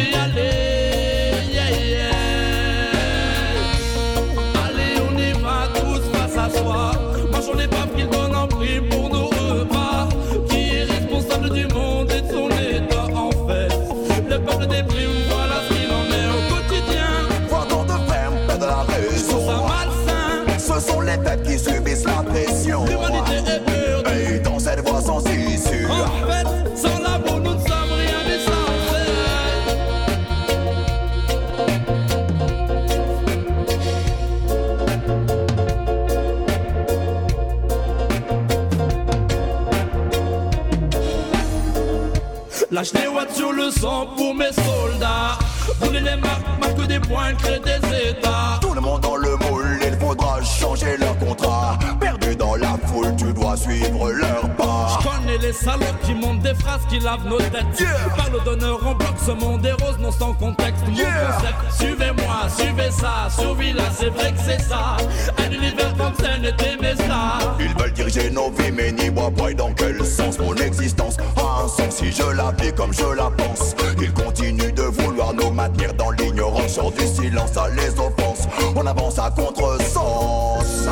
des 47.08 47.58
des 47.60 48.10
états. 48.10 48.58
Tout 48.60 48.74
le 48.74 48.80
monde 48.80 49.00
dans 49.00 49.16
le 49.16 49.36
moule, 49.48 49.78
il 49.86 49.96
faudra 49.98 50.42
changer 50.42 50.96
leur 50.98 51.16
contrat. 51.18 51.78
Perdu 52.00 52.34
dans 52.36 52.56
la 52.56 52.76
foule, 52.86 53.14
tu 53.16 53.32
dois 53.32 53.56
suivre 53.56 54.10
leur 54.10 54.48
pas. 54.56 54.98
Connais 55.02 55.38
les 55.38 55.52
salopes 55.52 56.00
qui 56.02 56.14
montent 56.14 56.40
des 56.40 56.54
phrases 56.54 56.82
qui 56.88 56.98
lavent 56.98 57.26
nos 57.26 57.38
têtes. 57.38 57.80
Yeah. 57.80 57.88
Parle 58.16 58.42
d'honneur 58.44 58.86
en 58.86 58.94
bloc, 58.94 59.14
ce 59.24 59.30
monde 59.32 59.64
est 59.64 59.72
rose, 59.72 59.98
non 60.00 60.10
sans 60.10 60.32
contexte. 60.34 60.82
Mon 60.86 60.94
Yeah. 60.96 61.06
concept, 61.32 61.78
suivez-moi, 61.78 62.48
suivez 62.56 62.90
ça. 62.90 63.28
Survie 63.38 63.72
là, 63.72 63.84
c'est 63.96 64.10
vrai 64.10 64.32
que 64.32 64.38
c'est 64.44 64.62
ça. 64.62 64.96
Un 65.38 65.50
univers 65.52 65.94
comme 65.96 66.14
ça 66.20 66.38
n'était 66.38 66.76
mais 66.80 66.96
ça. 66.96 67.38
Ils 67.60 67.74
veulent 67.80 67.92
diriger 67.92 68.30
nos 68.30 68.50
vies, 68.50 68.72
mais 68.72 68.92
n'y 68.92 69.08
voient 69.10 69.30
pas 69.30 69.52
dans 69.52 69.72
quel 69.72 70.04
sens 70.04 70.38
mon 70.38 70.54
existence 70.54 71.16
a 71.36 71.64
un 71.64 71.68
sens 71.68 71.96
si 71.96 72.10
je 72.12 72.22
la 72.36 72.52
vis 72.60 72.72
comme 72.72 72.92
je 72.92 73.06
la 73.16 73.30
pense. 73.30 73.74
Ils 74.00 74.12
continuent 74.12 74.72
de 74.74 74.82
vouloir 74.82 75.32
nous 75.34 75.50
maintenir 75.50 75.94
dans 75.94 76.10
l'ignorance, 76.10 76.45
du 76.90 77.06
silence 77.06 77.56
à 77.56 77.68
les 77.70 77.90
offenses. 77.98 78.46
On 78.74 78.86
avance 78.86 79.18
à 79.18 79.30
contresens. 79.30 80.88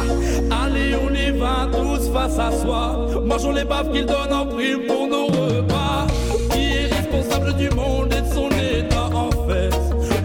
Allez, 0.50 0.94
on 0.96 1.14
y 1.14 1.30
va 1.38 1.68
tous 1.70 2.10
face 2.12 2.38
à 2.38 2.50
soi. 2.52 3.06
Mangeons 3.24 3.52
les 3.52 3.64
baffes 3.64 3.90
qu'ils 3.92 4.06
donnent 4.06 4.32
en 4.32 4.46
prime 4.46 4.86
pour 4.86 5.06
nos 5.08 5.26
repas. 5.26 6.06
Qui 6.50 6.74
est 6.74 6.86
responsable 6.86 7.54
du 7.54 7.70
monde 7.70 8.12
et 8.12 8.20
de 8.22 8.34
son 8.34 8.48
état 8.50 9.08
en 9.14 9.30
fait? 9.48 9.70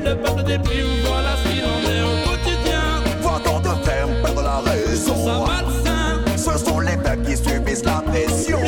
Le 0.06 0.16
peuple 0.16 0.44
déprime, 0.44 0.88
voilà 1.06 1.36
ce 1.44 1.50
qu'il 1.50 1.64
en 1.64 1.82
est 1.92 2.02
au 2.02 2.30
quotidien. 2.30 2.82
Voir 3.22 3.42
tant 3.44 3.60
de 3.60 3.86
fermes 3.86 4.14
perdre 4.24 4.42
la 4.42 4.62
Ça 4.64 4.72
raison. 4.72 5.46
malsain, 5.46 6.22
Ce 6.38 6.66
sont 6.66 6.80
les 6.80 6.98
peuples 6.98 7.26
qui 7.26 7.38
subissent 7.38 7.86
la 7.86 8.02
pression. 8.02 8.60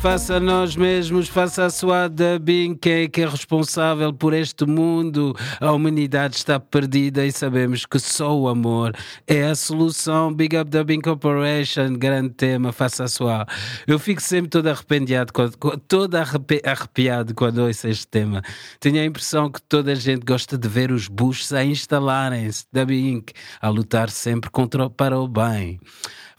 Faça 0.00 0.36
a 0.36 0.40
nós 0.40 0.74
mesmos, 0.74 1.28
faça 1.28 1.64
a 1.64 1.70
sua 1.70 2.08
dubbing, 2.08 2.74
quem 2.74 3.04
é 3.04 3.08
que 3.08 3.22
é 3.22 3.28
responsável 3.28 4.12
por 4.12 4.34
este 4.34 4.66
mundo. 4.66 5.34
A 5.60 5.70
humanidade 5.70 6.34
está 6.36 6.58
perdida 6.58 7.24
e 7.24 7.30
sabemos 7.30 7.86
que 7.86 7.98
só 8.00 8.36
o 8.36 8.48
amor 8.48 8.92
é 9.26 9.44
a 9.44 9.54
solução. 9.54 10.34
Big 10.34 10.56
Up 10.56 10.68
Dubbing 10.68 11.00
Corporation, 11.00 11.94
grande 11.94 12.30
tema, 12.30 12.72
faça 12.72 13.04
a 13.04 13.08
sua. 13.08 13.46
Eu 13.86 13.98
fico 13.98 14.20
sempre 14.20 14.48
todo 14.48 14.66
arrependiado, 14.66 15.32
quando- 15.32 15.56
todo 15.86 16.16
arrepiado 16.16 17.32
quando 17.32 17.58
ouço 17.58 17.86
este 17.86 18.08
tema. 18.08 18.42
Tenho 18.80 19.00
a 19.00 19.04
impressão 19.04 19.48
que 19.50 19.62
toda 19.62 19.92
a 19.92 19.94
gente 19.94 20.24
gosta 20.24 20.58
de 20.58 20.68
ver 20.68 20.90
os 20.90 21.06
buchos 21.06 21.52
a 21.52 21.64
instalarem-se, 21.64 22.64
Dubbing 22.72 23.22
a 23.60 23.68
lutar 23.68 24.10
sempre 24.10 24.50
contra, 24.50 24.90
para 24.90 25.18
o 25.18 25.28
bem. 25.28 25.78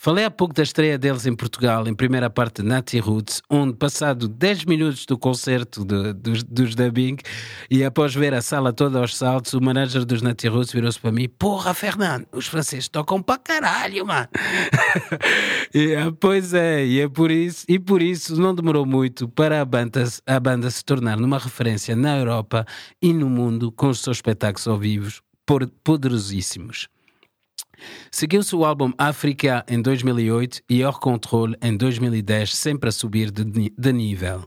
Falei 0.05 0.23
há 0.23 0.29
pouco 0.29 0.53
da 0.53 0.61
estreia 0.61 0.99
deles 0.99 1.25
em 1.25 1.35
Portugal, 1.35 1.87
em 1.87 1.95
primeira 1.95 2.29
parte 2.29 2.61
de 2.61 2.67
Nati 2.67 2.99
Roots, 2.99 3.41
onde, 3.49 3.73
passado 3.73 4.27
10 4.27 4.65
minutos 4.65 5.03
do 5.03 5.17
concerto 5.17 5.83
de- 5.83 6.13
dos, 6.13 6.43
dos 6.43 6.75
Dubbing, 6.75 7.17
e 7.71 7.83
após 7.83 8.13
ver 8.13 8.31
a 8.35 8.39
sala 8.39 8.71
toda 8.71 8.99
aos 8.99 9.17
saltos, 9.17 9.55
o 9.55 9.59
manager 9.59 10.05
dos 10.05 10.21
Nati 10.21 10.47
Roots 10.47 10.71
virou-se 10.71 10.99
para 10.99 11.11
mim: 11.11 11.27
Porra, 11.27 11.73
Fernando, 11.73 12.27
os 12.31 12.45
franceses 12.45 12.87
tocam 12.87 13.19
para 13.19 13.39
caralho, 13.39 14.05
mano. 14.05 14.27
e, 15.73 15.95
ah, 15.95 16.13
pois 16.19 16.53
é, 16.53 16.85
e 16.85 17.01
é 17.01 17.09
por 17.09 17.31
isso, 17.31 17.65
e 17.67 17.79
por 17.79 17.99
isso 17.99 18.39
não 18.39 18.53
demorou 18.53 18.85
muito 18.85 19.27
para 19.27 19.59
a 19.59 19.65
banda, 19.65 20.03
a 20.27 20.39
banda 20.39 20.69
se 20.69 20.85
tornar 20.85 21.17
numa 21.17 21.39
referência 21.39 21.95
na 21.95 22.15
Europa 22.15 22.63
e 23.01 23.11
no 23.11 23.27
mundo 23.27 23.71
com 23.71 23.89
os 23.89 24.01
seus 24.01 24.17
espetáculos 24.17 24.67
ao 24.67 24.77
vivo 24.77 25.19
poderosíssimos. 25.83 26.89
Seguiu-se 28.11 28.55
o 28.55 28.65
álbum 28.65 28.91
Africa 28.97 29.65
em 29.67 29.81
2008 29.81 30.61
e 30.69 30.83
Hors 30.83 30.97
Control 30.97 31.53
em 31.61 31.75
2010, 31.75 32.55
sempre 32.55 32.89
a 32.89 32.91
subir 32.91 33.31
de, 33.31 33.43
de 33.77 33.93
nível. 33.93 34.45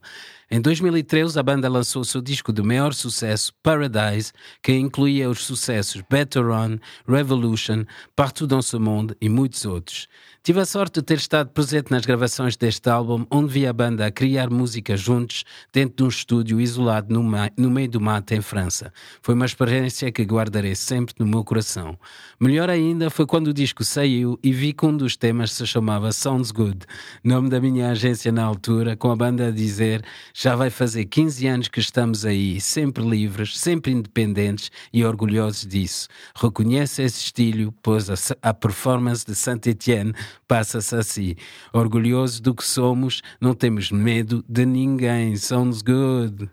Em 0.50 0.62
2013, 0.62 1.38
a 1.38 1.42
banda 1.42 1.68
lançou 1.68 2.02
seu 2.04 2.22
disco 2.22 2.54
de 2.54 2.62
maior 2.62 2.94
sucesso, 2.94 3.52
Paradise, 3.62 4.32
que 4.62 4.72
incluía 4.72 5.28
os 5.28 5.44
sucessos 5.44 6.02
Better 6.10 6.46
On, 6.48 6.78
Revolution, 7.06 7.84
Partout 8.16 8.46
dans 8.46 8.66
ce 8.66 8.78
monde 8.78 9.14
e 9.20 9.28
muitos 9.28 9.66
outros. 9.66 10.08
Tive 10.48 10.61
a 10.61 10.64
sorte 10.64 11.00
de 11.00 11.02
ter 11.02 11.18
estado 11.18 11.50
presente 11.50 11.90
nas 11.90 12.06
gravações 12.06 12.56
deste 12.56 12.88
álbum, 12.88 13.26
onde 13.30 13.52
vi 13.52 13.66
a 13.66 13.72
banda 13.74 14.06
a 14.06 14.11
criar 14.11 14.48
música 14.48 14.96
juntos 14.96 15.44
dentro 15.70 15.96
de 15.96 16.04
um 16.04 16.08
estúdio 16.08 16.58
isolado 16.58 17.12
no, 17.12 17.22
no 17.54 17.70
meio 17.70 17.90
do 17.90 18.00
mato 18.00 18.32
em 18.32 18.40
França. 18.40 18.90
Foi 19.20 19.34
uma 19.34 19.44
experiência 19.44 20.11
que 20.11 20.22
guardarei 20.22 20.74
sempre 20.74 21.14
no 21.18 21.26
meu 21.26 21.44
coração. 21.44 21.98
Melhor 22.40 22.70
ainda 22.70 23.11
foi 23.11 23.26
quando 23.26 23.48
o 23.48 23.52
disco 23.52 23.84
saiu 23.84 24.40
e 24.42 24.50
vi 24.50 24.72
que 24.72 24.87
um 24.87 24.96
dos 24.96 25.18
temas 25.18 25.52
se 25.52 25.66
chamava 25.66 26.12
Sounds 26.12 26.50
Good, 26.50 26.87
nome 27.22 27.50
da 27.50 27.61
minha 27.61 27.90
agência 27.90 28.32
na 28.32 28.44
altura, 28.44 28.96
com 28.96 29.11
a 29.11 29.16
banda 29.16 29.48
a 29.48 29.50
dizer 29.50 30.02
já 30.32 30.56
vai 30.56 30.70
fazer 30.70 31.04
15 31.04 31.46
anos 31.46 31.68
que 31.68 31.78
estamos 31.78 32.24
aí, 32.24 32.58
sempre 32.58 33.04
livres, 33.04 33.58
sempre 33.58 33.92
independentes 33.92 34.70
e 34.94 35.04
orgulhosos 35.04 35.66
disso. 35.66 36.08
Reconhece 36.34 37.02
esse 37.02 37.20
estilo, 37.20 37.70
pois 37.82 38.08
a, 38.08 38.14
a 38.40 38.54
performance 38.54 39.26
de 39.26 39.34
Saint-Étienne 39.34 40.14
passa-se 40.46 40.94
assim. 40.94 41.35
Orgulhoso 41.72 42.42
do 42.42 42.55
que 42.55 42.64
somos, 42.64 43.22
não 43.40 43.55
temos 43.55 43.90
medo 43.90 44.44
de 44.48 44.64
ninguém. 44.64 45.37
Sounds 45.37 45.83
good. 45.83 46.51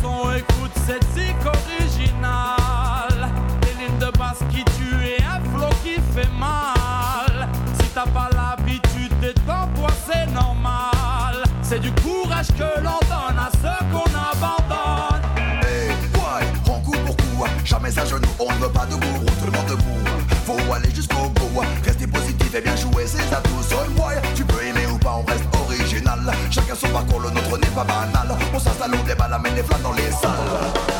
son, 0.00 0.32
écoute 0.32 0.72
cette 0.86 1.04
zik 1.14 1.36
originale. 1.44 3.30
Les 3.62 3.84
lignes 3.84 3.98
de 3.98 4.16
basse 4.18 4.38
qui 4.50 4.64
tuent 4.64 5.06
et 5.06 5.22
un 5.22 5.40
flow 5.50 5.70
qui 5.82 5.94
fait 6.14 6.28
mal. 6.38 7.48
Si 7.80 7.88
t'as 7.94 8.06
pas 8.06 8.28
l'habitude 8.32 9.18
des 9.20 9.34
temps, 9.34 9.68
toi 9.76 9.88
c'est 10.06 10.26
normal. 10.32 11.42
C'est 11.62 11.80
du 11.80 11.92
courage 11.92 12.48
que 12.48 12.80
l'on 12.80 12.98
donne 13.08 13.38
à 13.38 13.50
ceux 13.60 13.84
qu'on 13.92 14.10
abandonne. 14.14 15.22
Hey, 15.62 15.88
ouais, 16.14 16.46
rends 16.66 16.80
coup 16.80 16.96
pour 17.06 17.16
coup, 17.16 17.44
jamais 17.64 17.98
à 17.98 18.04
genoux, 18.04 18.28
on 18.38 18.52
ne 18.52 18.58
veut 18.58 18.72
pas 18.72 18.86
de 18.86 18.94
gourou, 18.94 19.26
tout 19.40 19.46
le 19.46 19.52
monde 19.52 19.66
debout. 19.66 20.04
Faut 20.46 20.72
aller 20.72 20.90
jusqu'au 20.94 21.28
bout, 21.28 21.62
rester 21.84 22.06
positif 22.06 22.54
et 22.54 22.60
bien 22.60 22.76
jouer 22.76 23.06
ses 23.06 23.32
atouts. 23.32 23.61
parcours, 26.92 27.20
le 27.20 27.30
nôtre 27.30 27.58
n'est 27.58 27.74
pas 27.74 27.84
banal. 27.84 28.36
On 28.54 28.58
s'installe, 28.58 28.92
on 28.94 29.06
déballe, 29.06 29.32
amène 29.32 29.54
les 29.54 29.62
flammes 29.62 29.82
dans 29.82 29.92
les 29.92 30.10
salles. 30.10 30.91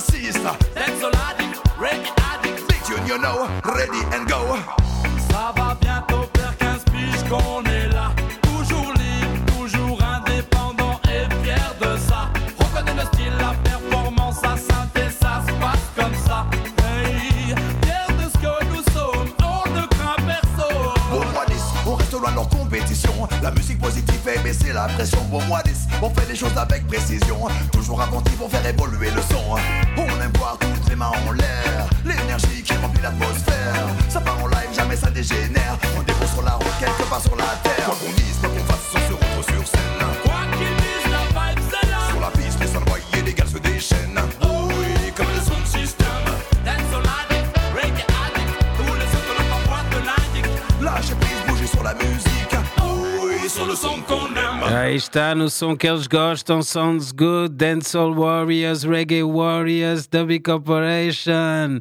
narcissist. 0.00 0.42
That's 0.74 1.02
addict, 1.02 1.60
ready 1.78 2.10
addict. 2.32 2.68
Big 2.68 2.82
tune, 2.84 3.06
you 3.06 3.18
know, 3.18 3.48
ready 3.64 4.00
and 4.14 4.26
go. 4.26 4.56
Ça 5.30 5.52
va 5.56 5.76
bientôt 5.80 6.28
faire 6.36 6.56
15 6.58 6.84
piges 6.92 7.28
qu'on 7.28 7.62
est 7.64 7.88
là. 7.88 8.10
Toujours 8.42 8.92
libre, 8.94 9.58
toujours 9.58 9.98
indépendant 10.02 11.00
et 11.04 11.28
fier 11.44 11.74
de 11.80 11.98
ça. 11.98 12.30
Reconnais 12.58 12.94
le 12.94 13.06
style, 13.12 13.32
la 13.38 13.54
performance, 13.70 14.42
la 14.42 14.56
santé, 14.56 15.02
ça 15.20 15.42
se 15.46 15.52
passe 15.54 15.86
comme 15.96 16.14
ça. 16.26 16.46
Hey, 16.84 17.54
fier 17.82 18.06
de 18.18 18.28
ce 18.32 18.38
que 18.38 18.64
nous 18.72 18.82
sommes, 18.92 19.32
on 19.42 19.70
ne 19.70 19.86
craint 19.86 20.16
personne. 20.26 20.94
Pour 21.10 21.26
moi, 21.32 21.44
10, 21.46 21.56
on 21.86 21.94
reste 21.94 22.12
loin 22.12 22.30
de 22.30 22.36
leur 22.36 22.48
compétition. 22.48 23.28
La 23.42 23.50
musique 23.50 23.80
positive 23.80 24.14
eh 24.14 24.24
ben, 24.24 24.34
fait 24.34 24.42
baisser 24.42 24.72
la 24.72 24.86
pression. 24.88 25.22
Pour 25.30 25.42
moi, 25.44 25.62
10, 25.64 25.69
on 26.02 26.08
fait 26.08 26.26
les 26.28 26.36
choses 26.36 26.56
avec 26.56 26.86
précision, 26.86 27.46
toujours 27.72 28.00
inventif 28.00 28.36
pour 28.36 28.50
faire 28.50 28.66
évoluer 28.66 29.10
le 29.10 29.20
son. 29.20 29.56
On 29.98 30.22
aime 30.22 30.32
voir 30.38 30.56
toutes 30.58 30.88
les 30.88 30.96
mains 30.96 31.12
en 31.26 31.32
l'air, 31.32 31.90
l'énergie 32.04 32.62
qui 32.62 32.72
remplit 32.76 33.02
l'atmosphère. 33.02 33.86
Ça 34.08 34.20
part 34.20 34.42
en 34.42 34.46
live, 34.46 34.70
jamais 34.74 34.96
ça 34.96 35.10
dégénère. 35.10 35.76
On 35.98 36.02
dépose 36.02 36.30
sur 36.30 36.42
la 36.42 36.52
route, 36.52 36.72
quelque 36.78 37.08
part 37.10 37.20
sur 37.20 37.36
la 37.36 37.44
terre. 37.62 37.90
Aí 54.80 54.96
está 54.96 55.34
no 55.34 55.50
som 55.50 55.76
que 55.76 55.86
eles 55.86 56.06
gostam, 56.06 56.62
Sounds 56.62 57.12
Good, 57.12 57.54
Dancehall 57.54 58.14
Warriors, 58.14 58.82
Reggae 58.82 59.22
Warriors, 59.22 60.08
Dubby 60.08 60.40
Corporation. 60.40 61.80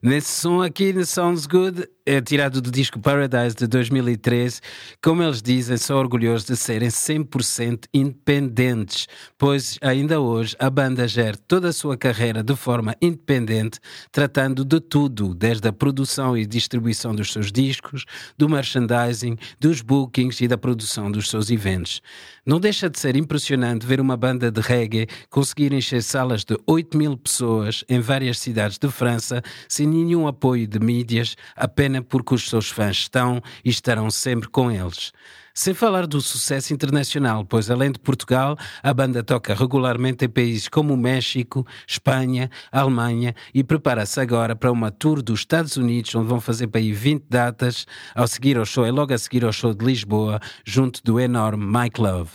Nesse 0.00 0.40
som 0.40 0.62
aqui, 0.62 0.94
no 0.94 1.04
Sounds 1.04 1.46
Good, 1.46 1.86
é 2.08 2.22
tirado 2.22 2.62
do 2.62 2.70
disco 2.70 2.98
Paradise 2.98 3.54
de 3.54 3.66
2013. 3.66 4.62
Como 5.02 5.22
eles 5.22 5.42
dizem, 5.42 5.76
são 5.76 5.98
orgulhosos 5.98 6.46
de 6.46 6.56
serem 6.56 6.88
100% 6.88 7.84
independentes, 7.92 9.06
pois 9.36 9.78
ainda 9.82 10.18
hoje 10.18 10.56
a 10.58 10.70
banda 10.70 11.06
gera 11.06 11.36
toda 11.46 11.68
a 11.68 11.72
sua 11.72 11.98
carreira 11.98 12.42
de 12.42 12.56
forma 12.56 12.96
independente, 13.02 13.78
tratando 14.10 14.64
de 14.64 14.80
tudo, 14.80 15.34
desde 15.34 15.68
a 15.68 15.72
produção 15.72 16.34
e 16.34 16.46
distribuição 16.46 17.14
dos 17.14 17.30
seus 17.30 17.52
discos, 17.52 18.06
do 18.38 18.48
merchandising, 18.48 19.36
dos 19.60 19.82
bookings 19.82 20.42
e 20.42 20.48
da 20.48 20.56
produção 20.56 21.12
dos 21.12 21.28
seus 21.28 21.50
eventos. 21.50 22.00
Não 22.46 22.58
deixa 22.58 22.88
de 22.88 22.98
ser 22.98 23.16
impressionante 23.16 23.86
ver 23.86 24.00
uma 24.00 24.16
banda 24.16 24.50
de 24.50 24.62
reggae 24.62 25.06
conseguir 25.28 25.74
encher 25.74 26.02
salas 26.02 26.42
de 26.42 26.56
8 26.66 26.96
mil 26.96 27.18
pessoas 27.18 27.84
em 27.86 28.00
várias 28.00 28.38
cidades 28.38 28.78
de 28.78 28.88
França 28.90 29.42
sem 29.68 29.86
nenhum 29.86 30.26
apoio 30.26 30.66
de 30.66 30.78
mídias, 30.78 31.36
apenas 31.54 31.97
porque 32.02 32.34
os 32.34 32.48
seus 32.48 32.68
fãs 32.70 32.96
estão 32.96 33.42
e 33.64 33.70
estarão 33.70 34.10
sempre 34.10 34.48
com 34.48 34.70
eles. 34.70 35.12
Sem 35.58 35.74
falar 35.74 36.06
do 36.06 36.20
sucesso 36.20 36.72
internacional, 36.72 37.44
pois 37.44 37.68
além 37.68 37.90
de 37.90 37.98
Portugal, 37.98 38.56
a 38.80 38.94
banda 38.94 39.24
toca 39.24 39.52
regularmente 39.54 40.24
em 40.24 40.28
países 40.28 40.68
como 40.68 40.96
México, 40.96 41.66
Espanha, 41.84 42.48
Alemanha 42.70 43.34
e 43.52 43.64
prepara-se 43.64 44.20
agora 44.20 44.54
para 44.54 44.70
uma 44.70 44.92
tour 44.92 45.20
dos 45.20 45.40
Estados 45.40 45.76
Unidos, 45.76 46.14
onde 46.14 46.28
vão 46.28 46.40
fazer 46.40 46.68
para 46.68 46.80
aí 46.80 46.92
20 46.92 47.24
datas, 47.28 47.88
ao 48.14 48.28
seguir 48.28 48.56
ao 48.56 48.64
show, 48.64 48.86
é 48.86 48.92
logo 48.92 49.12
a 49.12 49.18
seguir 49.18 49.44
ao 49.44 49.52
show 49.52 49.74
de 49.74 49.84
Lisboa, 49.84 50.38
junto 50.64 51.02
do 51.02 51.18
enorme 51.18 51.66
Mike 51.66 52.00
Love. 52.00 52.30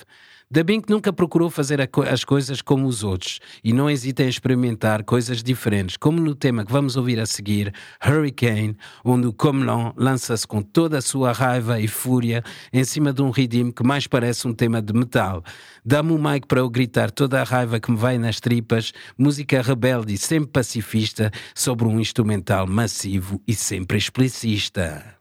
Da 0.54 0.64
Bink 0.64 0.88
nunca 0.88 1.12
procurou 1.12 1.50
fazer 1.50 1.80
as 1.82 2.24
coisas 2.24 2.62
como 2.62 2.86
os 2.86 3.04
outros 3.04 3.40
e 3.64 3.74
não 3.74 3.90
hesita 3.90 4.22
em 4.22 4.28
experimentar 4.28 5.04
coisas 5.04 5.42
diferentes, 5.42 5.98
como 5.98 6.22
no 6.22 6.36
tema 6.36 6.64
que 6.64 6.72
vamos 6.72 6.96
ouvir 6.96 7.20
a 7.20 7.26
seguir, 7.26 7.74
Hurricane, 8.06 8.78
onde 9.04 9.26
o 9.26 9.34
Comelon 9.34 9.94
lança-se 9.98 10.46
com 10.46 10.62
toda 10.62 11.00
a 11.00 11.02
sua 11.02 11.32
raiva 11.32 11.80
e 11.80 11.88
fúria 11.88 12.44
em 12.72 12.84
cima 12.84 13.12
de 13.12 13.24
um 13.24 13.32
ritmo 13.32 13.74
que 13.74 13.82
mais 13.82 14.06
parece 14.06 14.48
um 14.48 14.54
tema 14.54 14.80
de 14.80 14.94
metal. 14.94 15.44
Dá-me 15.84 16.12
o 16.12 16.20
mic 16.20 16.46
para 16.46 16.60
eu 16.60 16.70
gritar 16.70 17.10
toda 17.10 17.42
a 17.42 17.44
raiva 17.44 17.80
que 17.80 17.90
me 17.90 17.98
vai 17.98 18.20
nas 18.20 18.40
tripas, 18.40 18.94
música 19.18 19.60
rebelde 19.60 20.14
e 20.14 20.20
sempre 20.20 20.52
pacifista 20.52 21.32
sobre 21.56 21.88
um 21.88 22.00
instrumental 22.00 22.68
massivo 22.68 23.42
e 23.48 23.56
sempre 23.56 23.98
explicista. 23.98 25.18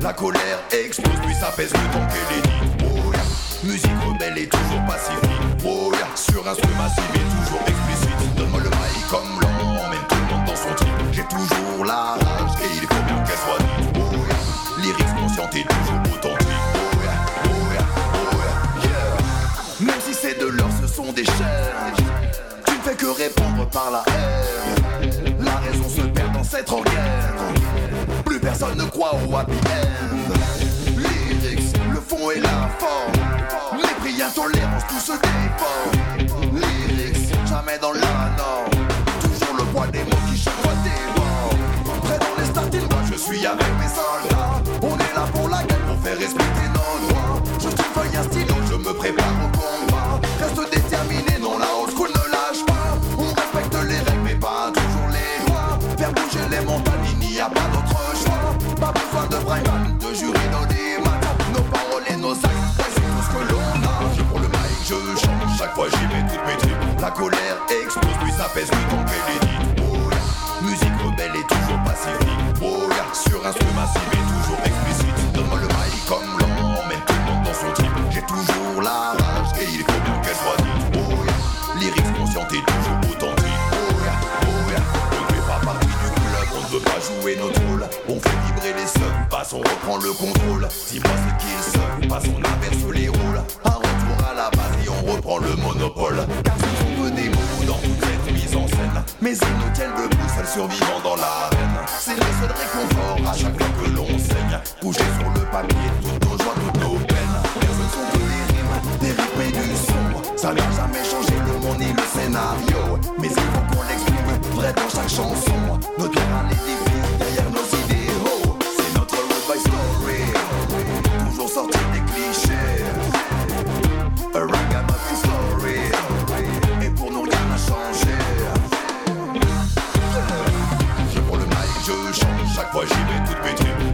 La 0.00 0.14
colère 0.14 0.60
explose, 0.70 1.16
puis 1.26 1.34
ça 1.34 1.52
pèse 1.54 1.70
le 1.72 1.92
temps 1.92 2.06
qu'elle 2.06 2.38
est. 2.38 2.42
Oh. 2.84 3.12
Musique 3.62 3.90
rebelle 4.06 4.38
et 4.38 4.48
toujours 4.48 4.82
pacifique. 4.86 5.30
Oh 5.66 5.92
yeah. 5.92 6.06
Sur 6.14 6.42
massif 6.44 6.64
et 7.14 7.18
toujours 7.18 7.60
explicite. 7.66 8.34
Donne-moi 8.36 8.60
le 8.60 8.70
mic 8.70 9.06
comme 9.10 9.40
l'an, 9.42 9.84
emmène 9.84 10.00
tout 10.08 10.14
le 10.14 10.34
monde 10.34 10.46
dans 10.46 10.56
son 10.56 10.74
type. 10.74 10.88
J'ai 11.12 11.24
toujours 11.24 11.84
la 11.84 12.14
rage 12.14 12.52
et 12.62 12.74
il 12.74 12.86
faut 12.86 13.02
bien 13.04 13.22
qu'elle 13.24 13.36
soit 13.36 13.58
dite. 13.58 13.96
Oh 13.96 14.14
yeah. 14.14 14.82
Lyrics 14.82 15.14
consciente 15.20 15.54
et 15.54 15.64
toujours 15.64 16.00
authentique. 16.14 16.48
Oh 16.74 17.02
yeah, 17.02 17.18
oh 17.44 17.72
yeah, 17.74 17.86
oh 18.14 18.36
yeah, 18.40 18.88
yeah. 18.88 19.86
Même 19.86 20.00
si 20.06 20.14
c'est 20.14 20.40
de 20.40 20.46
l'or, 20.46 20.70
ce 20.80 20.86
sont 20.86 21.12
des 21.12 21.26
chaînes. 21.26 21.94
Tu 22.64 22.72
ne 22.72 22.80
fais 22.80 22.94
que 22.94 23.06
répondre 23.06 23.68
par 23.68 23.90
la 23.90 24.04
haine. 24.06 25.34
La 25.40 25.56
raison 25.56 25.88
se 25.88 26.00
perd 26.00 26.32
dans 26.32 26.44
cette 26.44 26.70
organe 26.70 27.58
personne 28.58 28.78
ne 28.78 28.84
croit 28.84 29.12
au 29.14 29.36
happy 29.36 29.52
end. 29.52 30.96
Lyrics, 30.96 31.76
le 31.92 32.00
fond 32.00 32.30
et 32.30 32.40
la 32.40 32.68
forme. 32.78 33.12
Mépris, 33.76 34.22
intolérance, 34.22 34.82
tout 34.88 35.00
se 35.00 35.12
déforme. 35.12 36.54
Lyrics, 36.54 37.34
jamais 37.46 37.78
dans 37.80 37.92
la 37.92 38.00
norme. 38.36 38.70
Toujours 39.20 39.56
le 39.56 39.64
poids 39.64 39.86
des 39.88 40.00
mots 40.00 40.22
qui 40.30 40.38
chaque 40.38 40.54
fois 40.54 40.72
dévorent. 40.82 42.02
Près 42.02 42.18
dans 42.18 42.40
les 42.40 42.46
starting 42.46 42.88
moi 42.90 43.00
je 43.10 43.16
suis 43.16 43.46
avec 43.46 43.66
mes 43.78 43.88
soldats. 43.88 44.62
On 44.82 44.96
est 44.96 45.14
là 45.14 45.26
pour 45.32 45.48
la 45.48 45.62
guerre, 45.62 45.84
pour 45.86 45.98
faire 46.02 46.18
respecter 46.18 46.67
La 67.00 67.10
colère 67.10 67.56
explose, 67.70 68.12
puis 68.20 68.32
ça 68.32 68.48
pèse 68.52 68.70
le 68.70 68.90
temps 68.90 69.04
qu'elle 69.04 69.34
est 69.34 69.40
dite 69.40 69.82
Oh 69.82 70.10
yeah. 70.10 70.68
Musique 70.68 70.98
rebelle 71.04 71.40
et 71.40 71.46
toujours 71.46 71.82
pacifique 71.84 72.62
Oh 72.62 72.88
yeah. 72.90 73.06
Sur 73.12 73.46
instrument 73.46 73.74
massif 73.74 74.02
et 74.12 74.16
toujours 74.16 74.58
explicite 74.64 75.32
Donne-moi 75.32 75.58
le 75.60 75.68
mic 75.68 76.04
comme 76.06 76.38
l'an, 76.38 76.82
emmène 76.82 77.00
tout 77.06 77.14
le 77.14 77.32
monde 77.32 77.44
dans 77.44 77.54
son 77.54 77.72
trip 77.72 77.92
J'ai 78.10 78.22
toujours 78.22 78.82
la 78.82 79.14
rage 79.14 79.52
et 79.60 79.64
il 79.64 79.80
faut 79.80 80.00
bien 80.04 80.20
qu'elle 80.22 80.34
soit 80.34 80.58
dite 80.58 80.98
Oh 80.98 81.24
yeah. 81.24 81.80
Lyrics 81.80 82.18
consciente 82.18 82.52
et 82.52 82.62
toujours 82.66 82.98
authentique 83.10 83.62
Oh 83.72 83.94
yeah, 84.02 84.18
oh 84.42 84.70
yeah 84.70 84.82
On 85.12 85.22
ne 85.22 85.28
fait 85.28 85.46
pas 85.46 85.60
partie 85.64 85.86
du 85.86 86.10
club, 86.12 86.48
on 86.52 86.62
ne 86.62 86.78
veut 86.78 86.84
pas 86.84 87.00
jouer 87.00 87.36
notre 87.36 87.60
rôle 87.68 87.86
On 88.08 88.20
fait 88.20 88.38
les 88.76 88.86
seuls, 88.86 89.28
passe, 89.30 89.52
on 89.52 89.58
reprend 89.58 89.96
le 89.96 90.12
contrôle. 90.12 90.68
Dis-moi 90.90 91.12
ce 91.16 91.42
qu'il 91.42 92.02
se 92.02 92.08
passe, 92.08 92.24
on 92.26 92.38
inverse 92.38 92.94
les 92.94 93.08
rôles. 93.08 93.40
Un 93.64 93.70
retour 93.70 94.28
à 94.30 94.34
la 94.34 94.50
base 94.50 94.84
et 94.84 94.88
on 94.88 95.12
reprend 95.12 95.38
le 95.38 95.54
monopole. 95.56 96.26
Scène. 99.38 99.48
Mais 99.48 99.58
ils 99.58 99.66
nous 99.66 99.72
tiennent 99.74 99.94
debout, 99.96 100.28
celles 100.34 100.46
survivant 100.46 101.00
dans 101.02 101.16
l'arène. 101.16 101.78
C'est 101.98 102.14
le 102.14 102.28
seul 102.40 102.52
réconfort 102.52 103.30
à 103.30 103.36
chaque 103.36 103.56
fois 103.58 103.70
que 103.78 103.90
l'on 103.90 104.06
saigne. 104.18 104.60
Couché 104.80 105.04
sur 105.18 105.30
le 105.30 105.40
papier, 105.50 105.90
toutes 106.02 106.24
nos 106.24 106.38
joies, 106.38 106.54
toutes 106.54 106.82
nos 106.82 106.98
peines. 107.06 107.38
Mais 107.60 107.72
ce 107.78 107.84
sont 107.94 108.06
que 108.12 108.18
des 108.18 108.42
rimes, 108.52 108.76
des 109.00 109.12
rythmes 109.12 109.42
et 109.46 109.52
du 109.52 109.76
son. 109.76 110.36
Ça 110.36 110.52
n'a 110.52 110.62
jamais 110.72 111.04
changé 111.04 111.34
le 111.46 111.58
monde 111.66 111.78
ni 111.78 111.92
le 111.92 112.02
scénario. 112.14 112.98
Mais 113.18 113.28
il 113.28 113.34
faut 113.34 113.64
qu'on 113.70 113.82
l'exprime 113.88 114.54
vrai 114.54 114.72
dans 114.72 114.88
chaque 114.88 115.08
chanson. 115.08 115.47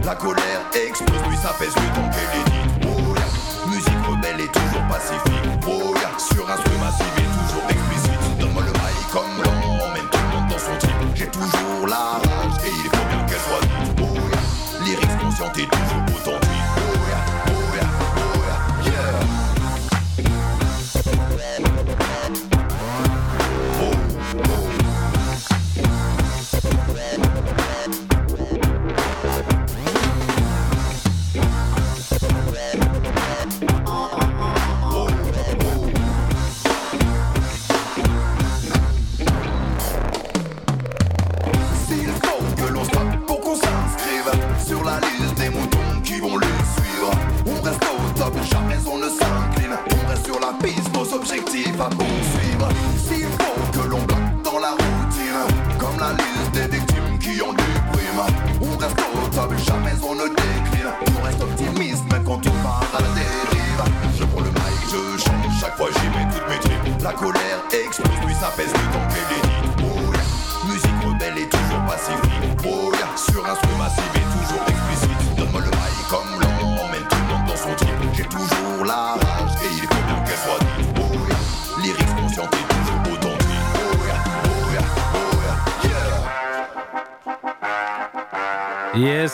La 0.05 0.13
colère 0.13 0.61
explose, 0.75 1.19
puis 1.27 1.37
s'apaise, 1.37 1.73
lui 1.77 1.87
donc 1.95 2.13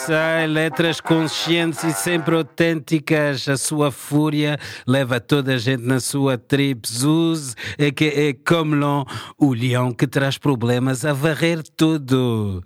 Yes, 0.02 0.08
sir. 0.08 0.31
Letras 0.48 1.00
conscientes 1.00 1.84
e 1.84 1.94
sempre 1.94 2.36
autênticas. 2.36 3.48
A 3.48 3.58
sua 3.58 3.92
fúria 3.92 4.58
leva 4.88 5.20
toda 5.20 5.54
a 5.54 5.58
gente 5.58 5.84
na 5.84 6.00
sua 6.00 6.38
trip. 6.38 6.88
Zuz, 6.88 7.56
é 7.78 7.92
que 7.92 8.06
é 8.06 8.34
Comlon, 8.34 9.04
o 9.38 9.54
leão 9.54 9.92
que 9.92 10.08
traz 10.08 10.38
problemas 10.38 11.06
a 11.06 11.14
varrer 11.14 11.62
tudo. 11.76 12.64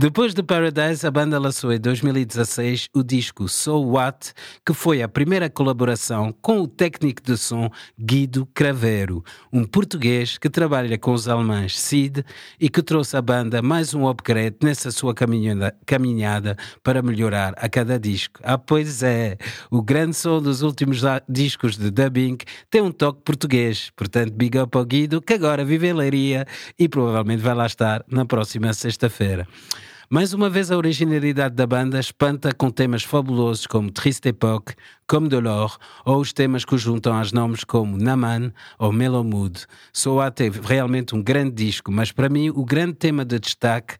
Depois 0.00 0.32
de 0.32 0.44
Paradise, 0.44 1.04
a 1.04 1.10
banda 1.10 1.40
lançou 1.40 1.72
em 1.72 1.80
2016 1.80 2.88
o 2.94 3.02
disco 3.02 3.48
So 3.48 3.80
What, 3.80 4.32
que 4.64 4.72
foi 4.72 5.02
a 5.02 5.08
primeira 5.08 5.50
colaboração 5.50 6.32
com 6.40 6.60
o 6.60 6.68
técnico 6.68 7.20
de 7.20 7.36
som 7.36 7.68
Guido 7.98 8.46
Craveiro, 8.54 9.24
um 9.52 9.64
português 9.64 10.38
que 10.38 10.48
trabalha 10.48 10.96
com 10.96 11.12
os 11.12 11.26
alemães 11.26 11.80
Sid 11.80 12.24
e 12.60 12.68
que 12.68 12.80
trouxe 12.80 13.16
à 13.16 13.20
banda 13.20 13.60
mais 13.60 13.92
um 13.92 14.06
upgrade 14.08 14.58
nessa 14.62 14.92
sua 14.92 15.12
caminhada, 15.12 15.74
caminhada 15.84 16.56
para 16.82 17.02
melhorar 17.08 17.54
a 17.56 17.68
cada 17.68 17.98
disco. 17.98 18.40
Ah, 18.42 18.58
pois 18.58 19.02
é, 19.02 19.36
o 19.70 19.82
grande 19.82 20.14
som 20.14 20.40
dos 20.40 20.62
últimos 20.62 21.00
discos 21.28 21.76
de 21.76 21.90
dubbing 21.90 22.38
tem 22.70 22.80
um 22.80 22.92
toque 22.92 23.22
português, 23.22 23.90
portanto, 23.96 24.32
big 24.32 24.58
up 24.58 24.76
ao 24.76 24.84
Guido, 24.84 25.20
que 25.20 25.34
agora 25.34 25.64
vive 25.64 25.88
em 25.88 25.92
Leiria 25.92 26.46
e 26.78 26.88
provavelmente 26.88 27.40
vai 27.40 27.54
lá 27.54 27.66
estar 27.66 28.04
na 28.08 28.24
próxima 28.24 28.72
sexta-feira. 28.72 29.46
Mais 30.10 30.32
uma 30.32 30.48
vez, 30.48 30.70
a 30.70 30.76
originalidade 30.78 31.54
da 31.54 31.66
banda 31.66 32.00
espanta 32.00 32.54
com 32.54 32.70
temas 32.70 33.02
fabulosos 33.02 33.66
como 33.66 33.90
Triste 33.90 34.30
Époque, 34.30 34.74
Comme 35.06 35.28
de 35.28 35.38
l'Or, 35.38 35.76
ou 36.02 36.18
os 36.18 36.32
temas 36.32 36.64
que 36.64 36.78
juntam 36.78 37.14
aos 37.14 37.30
nomes 37.30 37.62
como 37.62 37.98
Naman 37.98 38.54
ou 38.78 38.90
Mellow 38.90 39.22
Mood. 39.22 39.66
Soa 39.92 40.30
teve 40.30 40.60
realmente 40.62 41.14
um 41.14 41.22
grande 41.22 41.50
disco, 41.50 41.92
mas 41.92 42.10
para 42.10 42.30
mim 42.30 42.48
o 42.48 42.64
grande 42.64 42.94
tema 42.94 43.22
de 43.22 43.38
destaque 43.38 43.96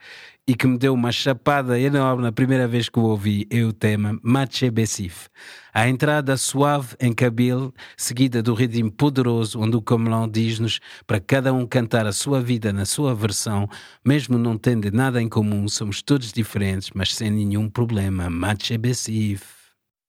e 0.49 0.55
que 0.55 0.67
me 0.67 0.79
deu 0.79 0.95
uma 0.95 1.13
chapada 1.13 1.79
enorme 1.79 2.23
na 2.23 2.33
primeira 2.33 2.67
vez 2.67 2.89
que 2.89 2.99
o 2.99 3.03
ouvi 3.03 3.47
é 3.51 3.63
o 3.63 3.71
tema 3.71 4.19
Mache 4.23 4.71
Bessif. 4.71 5.29
A 5.75 5.87
entrada 5.87 6.39
suave 6.39 6.97
em 6.99 7.13
Kabil, 7.13 7.73
seguida 7.99 8.43
do 8.43 8.55
ritmo 8.55 8.91
poderoso, 8.91 9.61
onde 9.61 9.77
o 9.77 9.83
Camelão 9.83 10.27
diz-nos 10.27 10.81
para 11.07 11.21
cada 11.21 11.53
um 11.53 11.67
cantar 11.67 12.07
a 12.07 12.13
sua 12.13 12.41
vida 12.41 12.73
na 12.73 12.87
sua 12.87 13.15
versão, 13.15 13.69
mesmo 14.03 14.39
não 14.39 14.57
tendo 14.57 14.91
nada 14.91 15.21
em 15.21 15.29
comum, 15.29 15.69
somos 15.69 16.01
todos 16.01 16.33
diferentes, 16.33 16.91
mas 16.95 17.15
sem 17.15 17.31
nenhum 17.31 17.69
problema. 17.69 18.31
Mache 18.31 18.79
Bessif. 18.79 19.43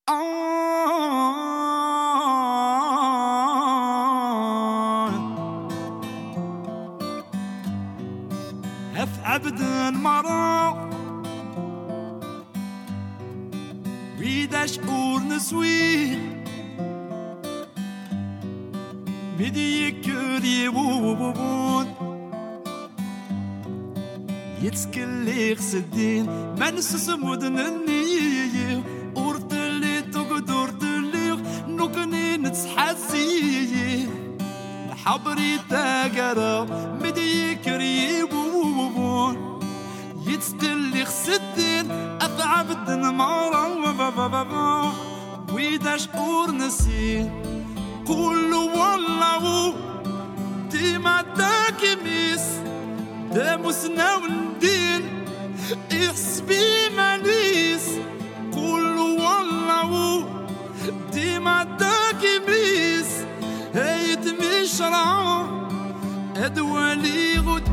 Oh. 0.09 0.38
مرا 10.03 10.89
ويدا 14.19 14.65
شعور 14.65 15.21
نسوي. 15.21 16.17
بدي 19.39 19.87
يكري 19.87 20.67
وبوبون 20.67 21.87
يتسكن 24.61 25.25
لي 25.25 25.55
خسدين. 25.55 26.25
ما 26.59 26.71
نسس 26.71 27.09
مدن 27.09 27.59
النية 27.59 28.83
ورد 29.15 29.53
لي 29.53 30.01
تقد 30.01 30.51
ورد 30.51 30.83
لي. 30.83 31.37
نقني 31.67 32.37
نتحسي 32.37 34.07
حبري 35.05 35.59
تاقرا. 35.69 36.65
مدي 37.03 37.51
يكري 37.51 38.23
تدلي 40.39 41.05
خسدين 41.05 41.91
أثعب 42.21 42.71
الدن 42.71 43.13
معرا 43.13 43.67
ويدا 45.53 45.97
شعور 45.97 46.51
نسين 46.51 47.31
قول 48.05 48.53
والله 48.53 49.73
ديما 50.71 51.23
تاكميس 51.37 52.41
داموسنا 53.31 54.15
وندين 54.15 55.23
يحسبي 55.91 56.89
ماليس 56.97 57.89
قول 58.55 58.97
والله 58.97 60.25
ديما 61.13 61.77
تاكميس 61.79 63.07
هيت 63.75 64.25
مشرعون 64.27 65.58
هدوالي 66.39 67.39
غود 67.39 67.69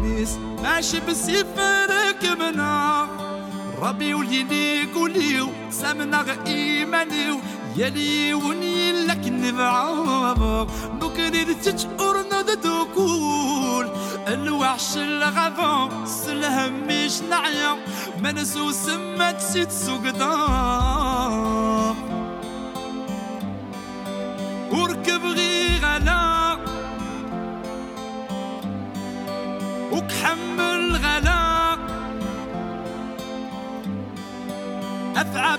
ماشي 0.63 1.01
بسيف 1.01 1.47
ركبنا 1.91 3.07
ربي 3.83 4.15
وليلي 4.15 4.85
قوليو 4.95 5.49
سامنا 5.71 6.21
غيمانيو 6.21 7.41
يلي 7.77 8.35
وني 8.35 8.93
لك 8.93 9.27
نبعض 9.29 10.71
نكري 11.03 11.43
رتج 11.43 11.87
ندو 11.87 12.55
دوكول 12.55 13.89
الوحش 14.29 14.97
الغفان 14.97 16.07
سلهم 16.07 16.87
مش 16.87 17.23
نعيا. 17.31 17.77
ما 18.23 18.33
نسو 18.33 18.71
سمات 18.71 19.41
سيت 19.41 19.73
سوقدام 19.73 21.17
وركب 24.73 25.25
غي 25.25 25.79
غلام 25.79 26.36
فوق 30.09 30.13
غلا 30.13 30.77
الغلاء 30.77 31.79
أثعب 35.17 35.59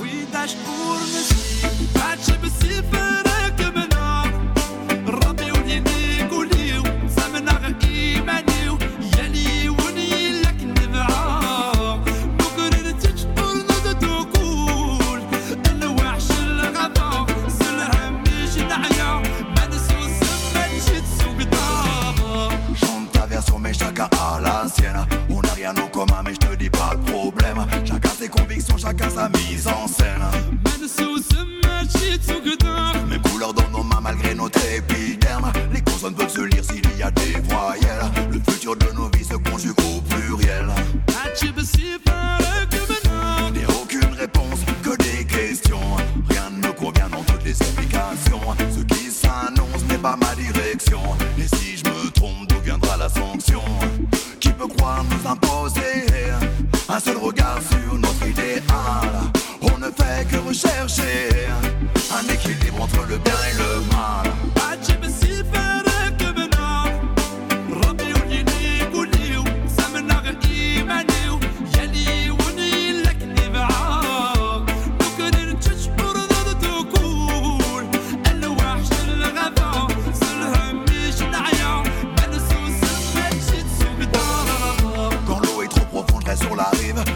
وإذا 0.00 0.46
شكور 0.46 0.96
نسيت 0.96 1.72
بعد 1.94 2.18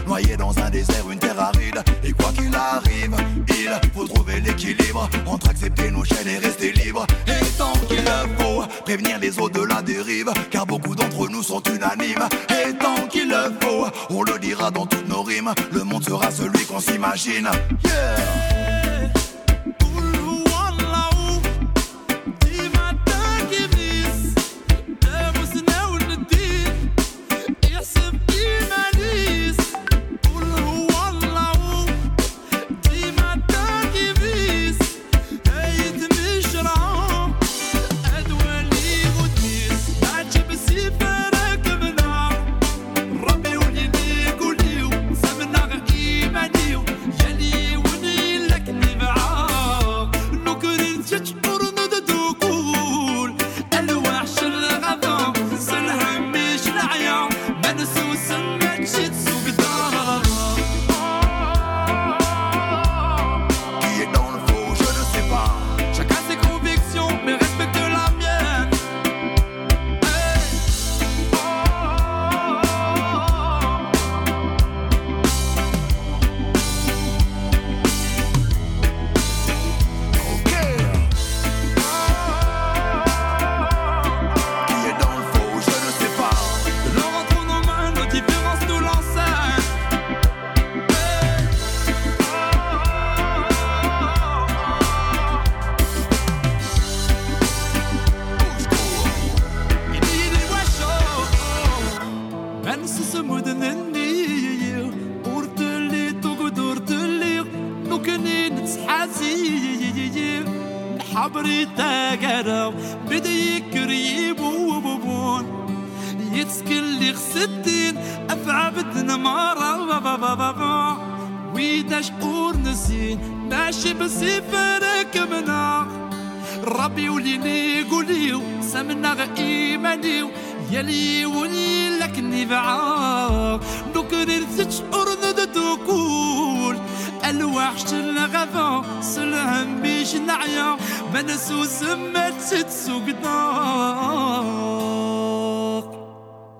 Noyé 0.07 0.37
dans 0.37 0.57
un 0.59 0.69
désert, 0.69 1.09
une 1.11 1.19
terre 1.19 1.39
aride. 1.39 1.81
Et 2.03 2.11
quoi 2.11 2.31
qu'il 2.31 2.53
arrive, 2.55 3.15
il 3.49 3.91
faut 3.93 4.07
trouver 4.07 4.39
l'équilibre 4.39 5.09
Entre 5.25 5.49
accepter 5.49 5.89
nos 5.91 6.03
chaînes 6.03 6.27
et 6.27 6.37
rester 6.37 6.71
libre. 6.73 7.05
Et 7.27 7.45
tant 7.57 7.73
qu'il 7.87 8.03
le 8.03 8.43
faut, 8.43 8.63
prévenir 8.83 9.19
les 9.19 9.39
eaux 9.39 9.49
de 9.49 9.61
la 9.61 9.81
dérive 9.81 10.31
Car 10.51 10.65
beaucoup 10.65 10.95
d'entre 10.95 11.27
nous 11.29 11.43
sont 11.43 11.61
unanimes. 11.63 12.27
Et 12.49 12.73
tant 12.73 13.07
qu'il 13.07 13.29
le 13.29 13.51
faut, 13.61 13.87
on 14.09 14.23
le 14.23 14.37
dira 14.39 14.71
dans 14.71 14.85
toutes 14.85 15.07
nos 15.07 15.23
rimes. 15.23 15.53
Le 15.71 15.83
monde 15.83 16.03
sera 16.03 16.31
celui 16.31 16.65
qu'on 16.65 16.79
s'imagine. 16.79 17.49
Yeah. 17.83 18.84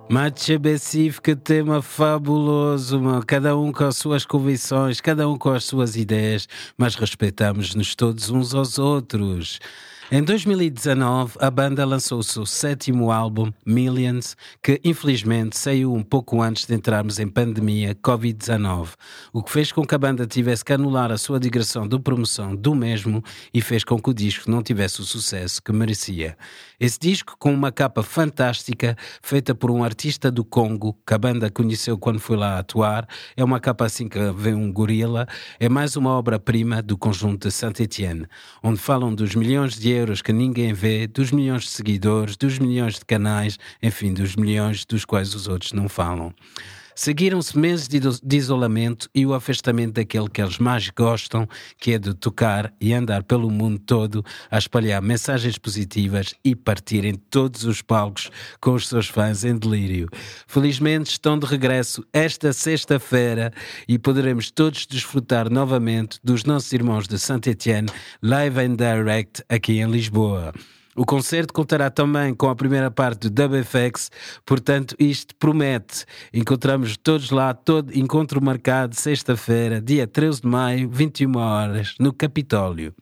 Matcha 0.09 0.57
Bessif, 0.57 1.19
que 1.19 1.35
tema 1.35 1.81
fabuloso, 1.81 3.01
cada 3.27 3.57
um 3.57 3.73
com 3.73 3.83
as 3.83 3.97
suas 3.97 4.25
convicções, 4.25 5.01
cada 5.01 5.27
um 5.27 5.37
com 5.37 5.49
as 5.49 5.65
suas 5.65 5.97
ideias, 5.97 6.47
mas 6.77 6.95
respeitamos-nos 6.95 7.95
todos 7.95 8.29
uns 8.29 8.53
aos 8.53 8.79
outros. 8.79 9.59
Em 10.11 10.21
2019, 10.21 11.35
a 11.39 11.49
banda 11.49 11.83
lançou 11.83 12.19
o 12.19 12.23
seu 12.23 12.45
sétimo 12.45 13.11
álbum, 13.11 13.51
Millions, 13.65 14.37
que 14.61 14.79
infelizmente 14.83 15.57
saiu 15.57 15.91
um 15.91 16.03
pouco 16.03 16.43
antes 16.43 16.67
de 16.67 16.75
entrarmos 16.75 17.17
em 17.17 17.27
pandemia 17.27 17.95
Covid-19, 17.95 18.89
o 19.33 19.41
que 19.41 19.51
fez 19.51 19.71
com 19.71 19.83
que 19.83 19.95
a 19.95 19.97
banda 19.97 20.27
tivesse 20.27 20.63
que 20.63 20.73
anular 20.73 21.11
a 21.11 21.17
sua 21.17 21.39
digressão 21.39 21.87
de 21.87 21.97
promoção 21.97 22.55
do 22.55 22.75
mesmo 22.75 23.23
e 23.51 23.61
fez 23.61 23.83
com 23.83 23.99
que 23.99 24.11
o 24.11 24.13
disco 24.13 24.49
não 24.49 24.61
tivesse 24.61 25.01
o 25.01 25.03
sucesso 25.03 25.59
que 25.59 25.71
merecia. 25.71 26.37
Esse 26.79 26.99
disco, 26.99 27.35
com 27.39 27.51
uma 27.51 27.71
capa 27.71 28.03
fantástica, 28.03 28.95
feita 29.23 29.55
por 29.55 29.71
um 29.71 29.83
artista 29.83 30.29
do 30.29 30.45
Congo, 30.45 30.95
que 31.05 31.15
a 31.15 31.17
banda 31.17 31.49
conheceu 31.49 31.97
quando 31.97 32.19
foi 32.19 32.37
lá 32.37 32.59
atuar, 32.59 33.07
é 33.35 33.43
uma 33.43 33.59
capa 33.59 33.85
assim 33.85 34.07
que 34.07 34.19
vê 34.33 34.53
um 34.53 34.71
gorila, 34.71 35.25
é 35.59 35.67
mais 35.67 35.95
uma 35.95 36.11
obra-prima 36.11 36.83
do 36.83 36.95
conjunto 36.95 37.47
de 37.47 37.53
Saint-Étienne, 37.53 38.27
onde 38.61 38.79
falam 38.79 39.15
dos 39.15 39.33
milhões 39.33 39.79
de 39.79 39.94
euros 39.95 40.21
que 40.21 40.33
ninguém 40.33 40.73
vê, 40.73 41.07
dos 41.07 41.31
milhões 41.31 41.63
de 41.63 41.69
seguidores, 41.69 42.37
dos 42.37 42.59
milhões 42.59 42.95
de 42.95 43.05
canais, 43.05 43.57
enfim, 43.81 44.13
dos 44.13 44.35
milhões 44.35 44.85
dos 44.85 45.05
quais 45.05 45.33
os 45.33 45.47
outros 45.47 45.73
não 45.73 45.89
falam. 45.89 46.33
Seguiram-se 46.97 47.59
meses 47.59 47.89
de 47.89 48.37
isolamento 48.37 49.09
e 49.13 49.25
o 49.25 49.33
afastamento 49.33 49.95
daquele 49.95 50.29
que 50.29 50.41
eles 50.41 50.57
mais 50.57 50.89
gostam, 50.89 51.45
que 51.77 51.91
é 51.91 51.99
de 51.99 52.13
tocar 52.13 52.73
e 52.79 52.93
andar 52.93 53.23
pelo 53.23 53.51
mundo 53.51 53.77
todo 53.79 54.23
a 54.49 54.57
espalhar 54.57 55.01
mensagens 55.01 55.57
positivas 55.57 56.33
e 56.43 56.55
partir 56.55 57.03
em 57.03 57.15
todos 57.15 57.65
os 57.65 57.81
palcos 57.81 58.31
com 58.61 58.73
os 58.73 58.87
seus 58.87 59.09
fãs 59.09 59.43
em 59.43 59.57
delírio. 59.57 60.07
Felizmente 60.47 61.11
estão 61.11 61.37
de 61.37 61.45
regresso 61.45 62.01
esta 62.13 62.53
sexta-feira 62.53 63.51
e 63.89 63.99
poderemos 63.99 64.49
todos 64.49 64.85
desfrutar 64.85 65.49
novamente 65.49 66.17
dos 66.23 66.45
nossos 66.45 66.71
irmãos 66.71 67.09
de 67.09 67.19
Saint-Étienne 67.19 67.89
live 68.21 68.57
and 68.57 68.75
direct 68.77 69.43
aqui 69.49 69.79
em 69.79 69.91
Lisboa. 69.91 70.53
O 70.95 71.05
concerto 71.05 71.53
contará 71.53 71.89
também 71.89 72.33
com 72.33 72.49
a 72.49 72.55
primeira 72.55 72.89
parte 72.89 73.29
do 73.29 73.43
WFX, 73.43 74.09
portanto, 74.45 74.95
isto 74.97 75.35
promete. 75.35 76.05
Encontramos 76.33 76.95
todos 76.95 77.31
lá, 77.31 77.53
todo 77.53 77.93
encontro 77.93 78.41
marcado 78.41 78.95
sexta-feira, 78.95 79.81
dia 79.81 80.07
13 80.07 80.41
de 80.41 80.47
maio, 80.47 80.89
21 80.89 81.37
horas, 81.37 81.95
no 81.99 82.13
Capitólio. 82.13 82.93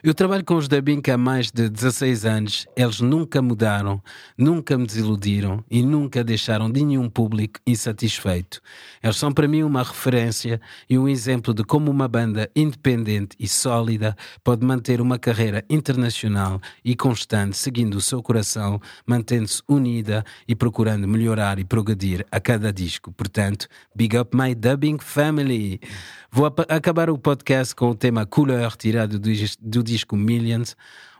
Eu 0.00 0.14
trabalho 0.14 0.44
com 0.44 0.54
os 0.54 0.68
da 0.68 0.80
Binca 0.80 1.14
há 1.14 1.18
mais 1.18 1.50
de 1.50 1.68
16 1.68 2.24
anos. 2.24 2.66
Eles 2.76 3.00
nunca 3.00 3.42
mudaram, 3.42 4.00
nunca 4.36 4.78
me 4.78 4.86
desiludiram 4.86 5.64
e 5.68 5.82
nunca 5.82 6.22
deixaram 6.22 6.70
de 6.70 6.84
nenhum 6.84 7.10
público 7.10 7.58
insatisfeito. 7.66 8.60
Eles 9.02 9.16
são 9.16 9.32
para 9.32 9.48
mim 9.48 9.64
uma 9.64 9.82
referência 9.82 10.60
e 10.88 10.96
um 10.96 11.08
exemplo 11.08 11.52
de 11.52 11.64
como 11.64 11.90
uma 11.90 12.06
banda 12.06 12.48
independente 12.54 13.34
e 13.40 13.48
sólida 13.48 14.16
pode 14.44 14.64
manter 14.64 15.00
uma 15.00 15.18
carreira 15.18 15.64
internacional 15.68 16.60
e 16.84 16.94
constante, 16.94 17.56
seguindo 17.56 17.96
o 17.96 18.00
seu 18.00 18.22
coração, 18.22 18.80
mantendo-se 19.04 19.62
unida 19.68 20.24
e 20.46 20.54
procurando 20.54 21.08
melhorar 21.08 21.58
e 21.58 21.64
progredir 21.64 22.24
a 22.30 22.38
cada 22.38 22.72
disco. 22.72 23.10
Portanto, 23.10 23.66
big 23.96 24.16
up 24.16 24.36
my 24.36 24.54
dubbing 24.54 24.98
family! 25.00 25.80
Vou 26.30 26.46
acabar 26.68 27.08
o 27.08 27.18
podcast 27.18 27.74
com 27.74 27.88
o 27.88 27.94
tema 27.94 28.26
Couleur, 28.26 28.76
tirado 28.76 29.18
do, 29.18 29.30
do 29.60 29.82
disco 29.82 30.14
Millions, 30.14 30.76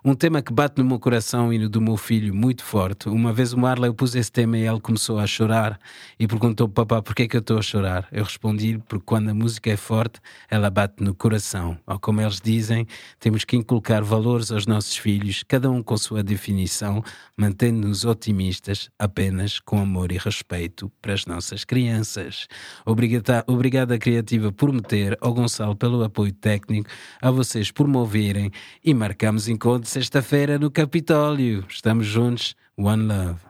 um 0.08 0.14
tema 0.14 0.40
que 0.40 0.50
bate 0.50 0.78
no 0.78 0.84
meu 0.86 0.98
coração 0.98 1.52
e 1.52 1.58
no 1.58 1.68
do 1.68 1.82
meu 1.82 1.98
filho 1.98 2.34
muito 2.34 2.64
forte. 2.64 3.10
Uma 3.10 3.30
vez 3.30 3.52
o 3.52 3.58
Marley 3.58 3.90
eu 3.90 3.94
pus 3.94 4.14
esse 4.14 4.32
tema 4.32 4.56
e 4.56 4.66
ele 4.66 4.80
começou 4.80 5.18
a 5.18 5.26
chorar 5.26 5.78
e 6.18 6.26
perguntou: 6.26 6.66
Papá, 6.66 7.02
por 7.02 7.14
que 7.14 7.24
é 7.24 7.28
que 7.28 7.36
eu 7.36 7.40
estou 7.40 7.58
a 7.58 7.62
chorar? 7.62 8.08
Eu 8.10 8.24
respondi: 8.24 8.80
Porque 8.88 9.04
quando 9.04 9.28
a 9.28 9.34
música 9.34 9.70
é 9.70 9.76
forte, 9.76 10.18
ela 10.50 10.70
bate 10.70 11.02
no 11.02 11.14
coração. 11.14 11.76
Ou 11.86 11.98
como 11.98 12.22
eles 12.22 12.40
dizem, 12.40 12.86
temos 13.20 13.44
que 13.44 13.54
inculcar 13.54 14.02
valores 14.02 14.50
aos 14.50 14.66
nossos 14.66 14.96
filhos, 14.96 15.44
cada 15.46 15.70
um 15.70 15.82
com 15.82 15.96
sua 15.98 16.22
definição, 16.22 17.04
mantendo-nos 17.36 18.06
otimistas 18.06 18.88
apenas 18.98 19.60
com 19.60 19.78
amor 19.78 20.10
e 20.10 20.16
respeito 20.16 20.90
para 21.02 21.12
as 21.12 21.26
nossas 21.26 21.64
crianças. 21.64 22.48
Obrigada, 22.86 23.44
obrigada 23.46 23.98
Criativa 23.98 24.50
por 24.50 24.72
me 24.72 24.80
ter, 24.80 25.18
ao 25.20 25.34
Gonçalo 25.34 25.76
pelo 25.76 26.02
apoio 26.02 26.32
técnico, 26.32 26.88
a 27.20 27.30
vocês 27.30 27.70
por 27.70 27.86
me 27.86 27.98
ouvirem 27.98 28.50
e 28.82 28.94
marcamos 28.94 29.48
encontros 29.48 29.97
sexta-feira 29.98 30.58
no 30.58 30.70
Capitólio. 30.70 31.64
Estamos 31.68 32.08
juntos. 32.14 32.54
One 32.76 33.02
Love. 33.02 33.47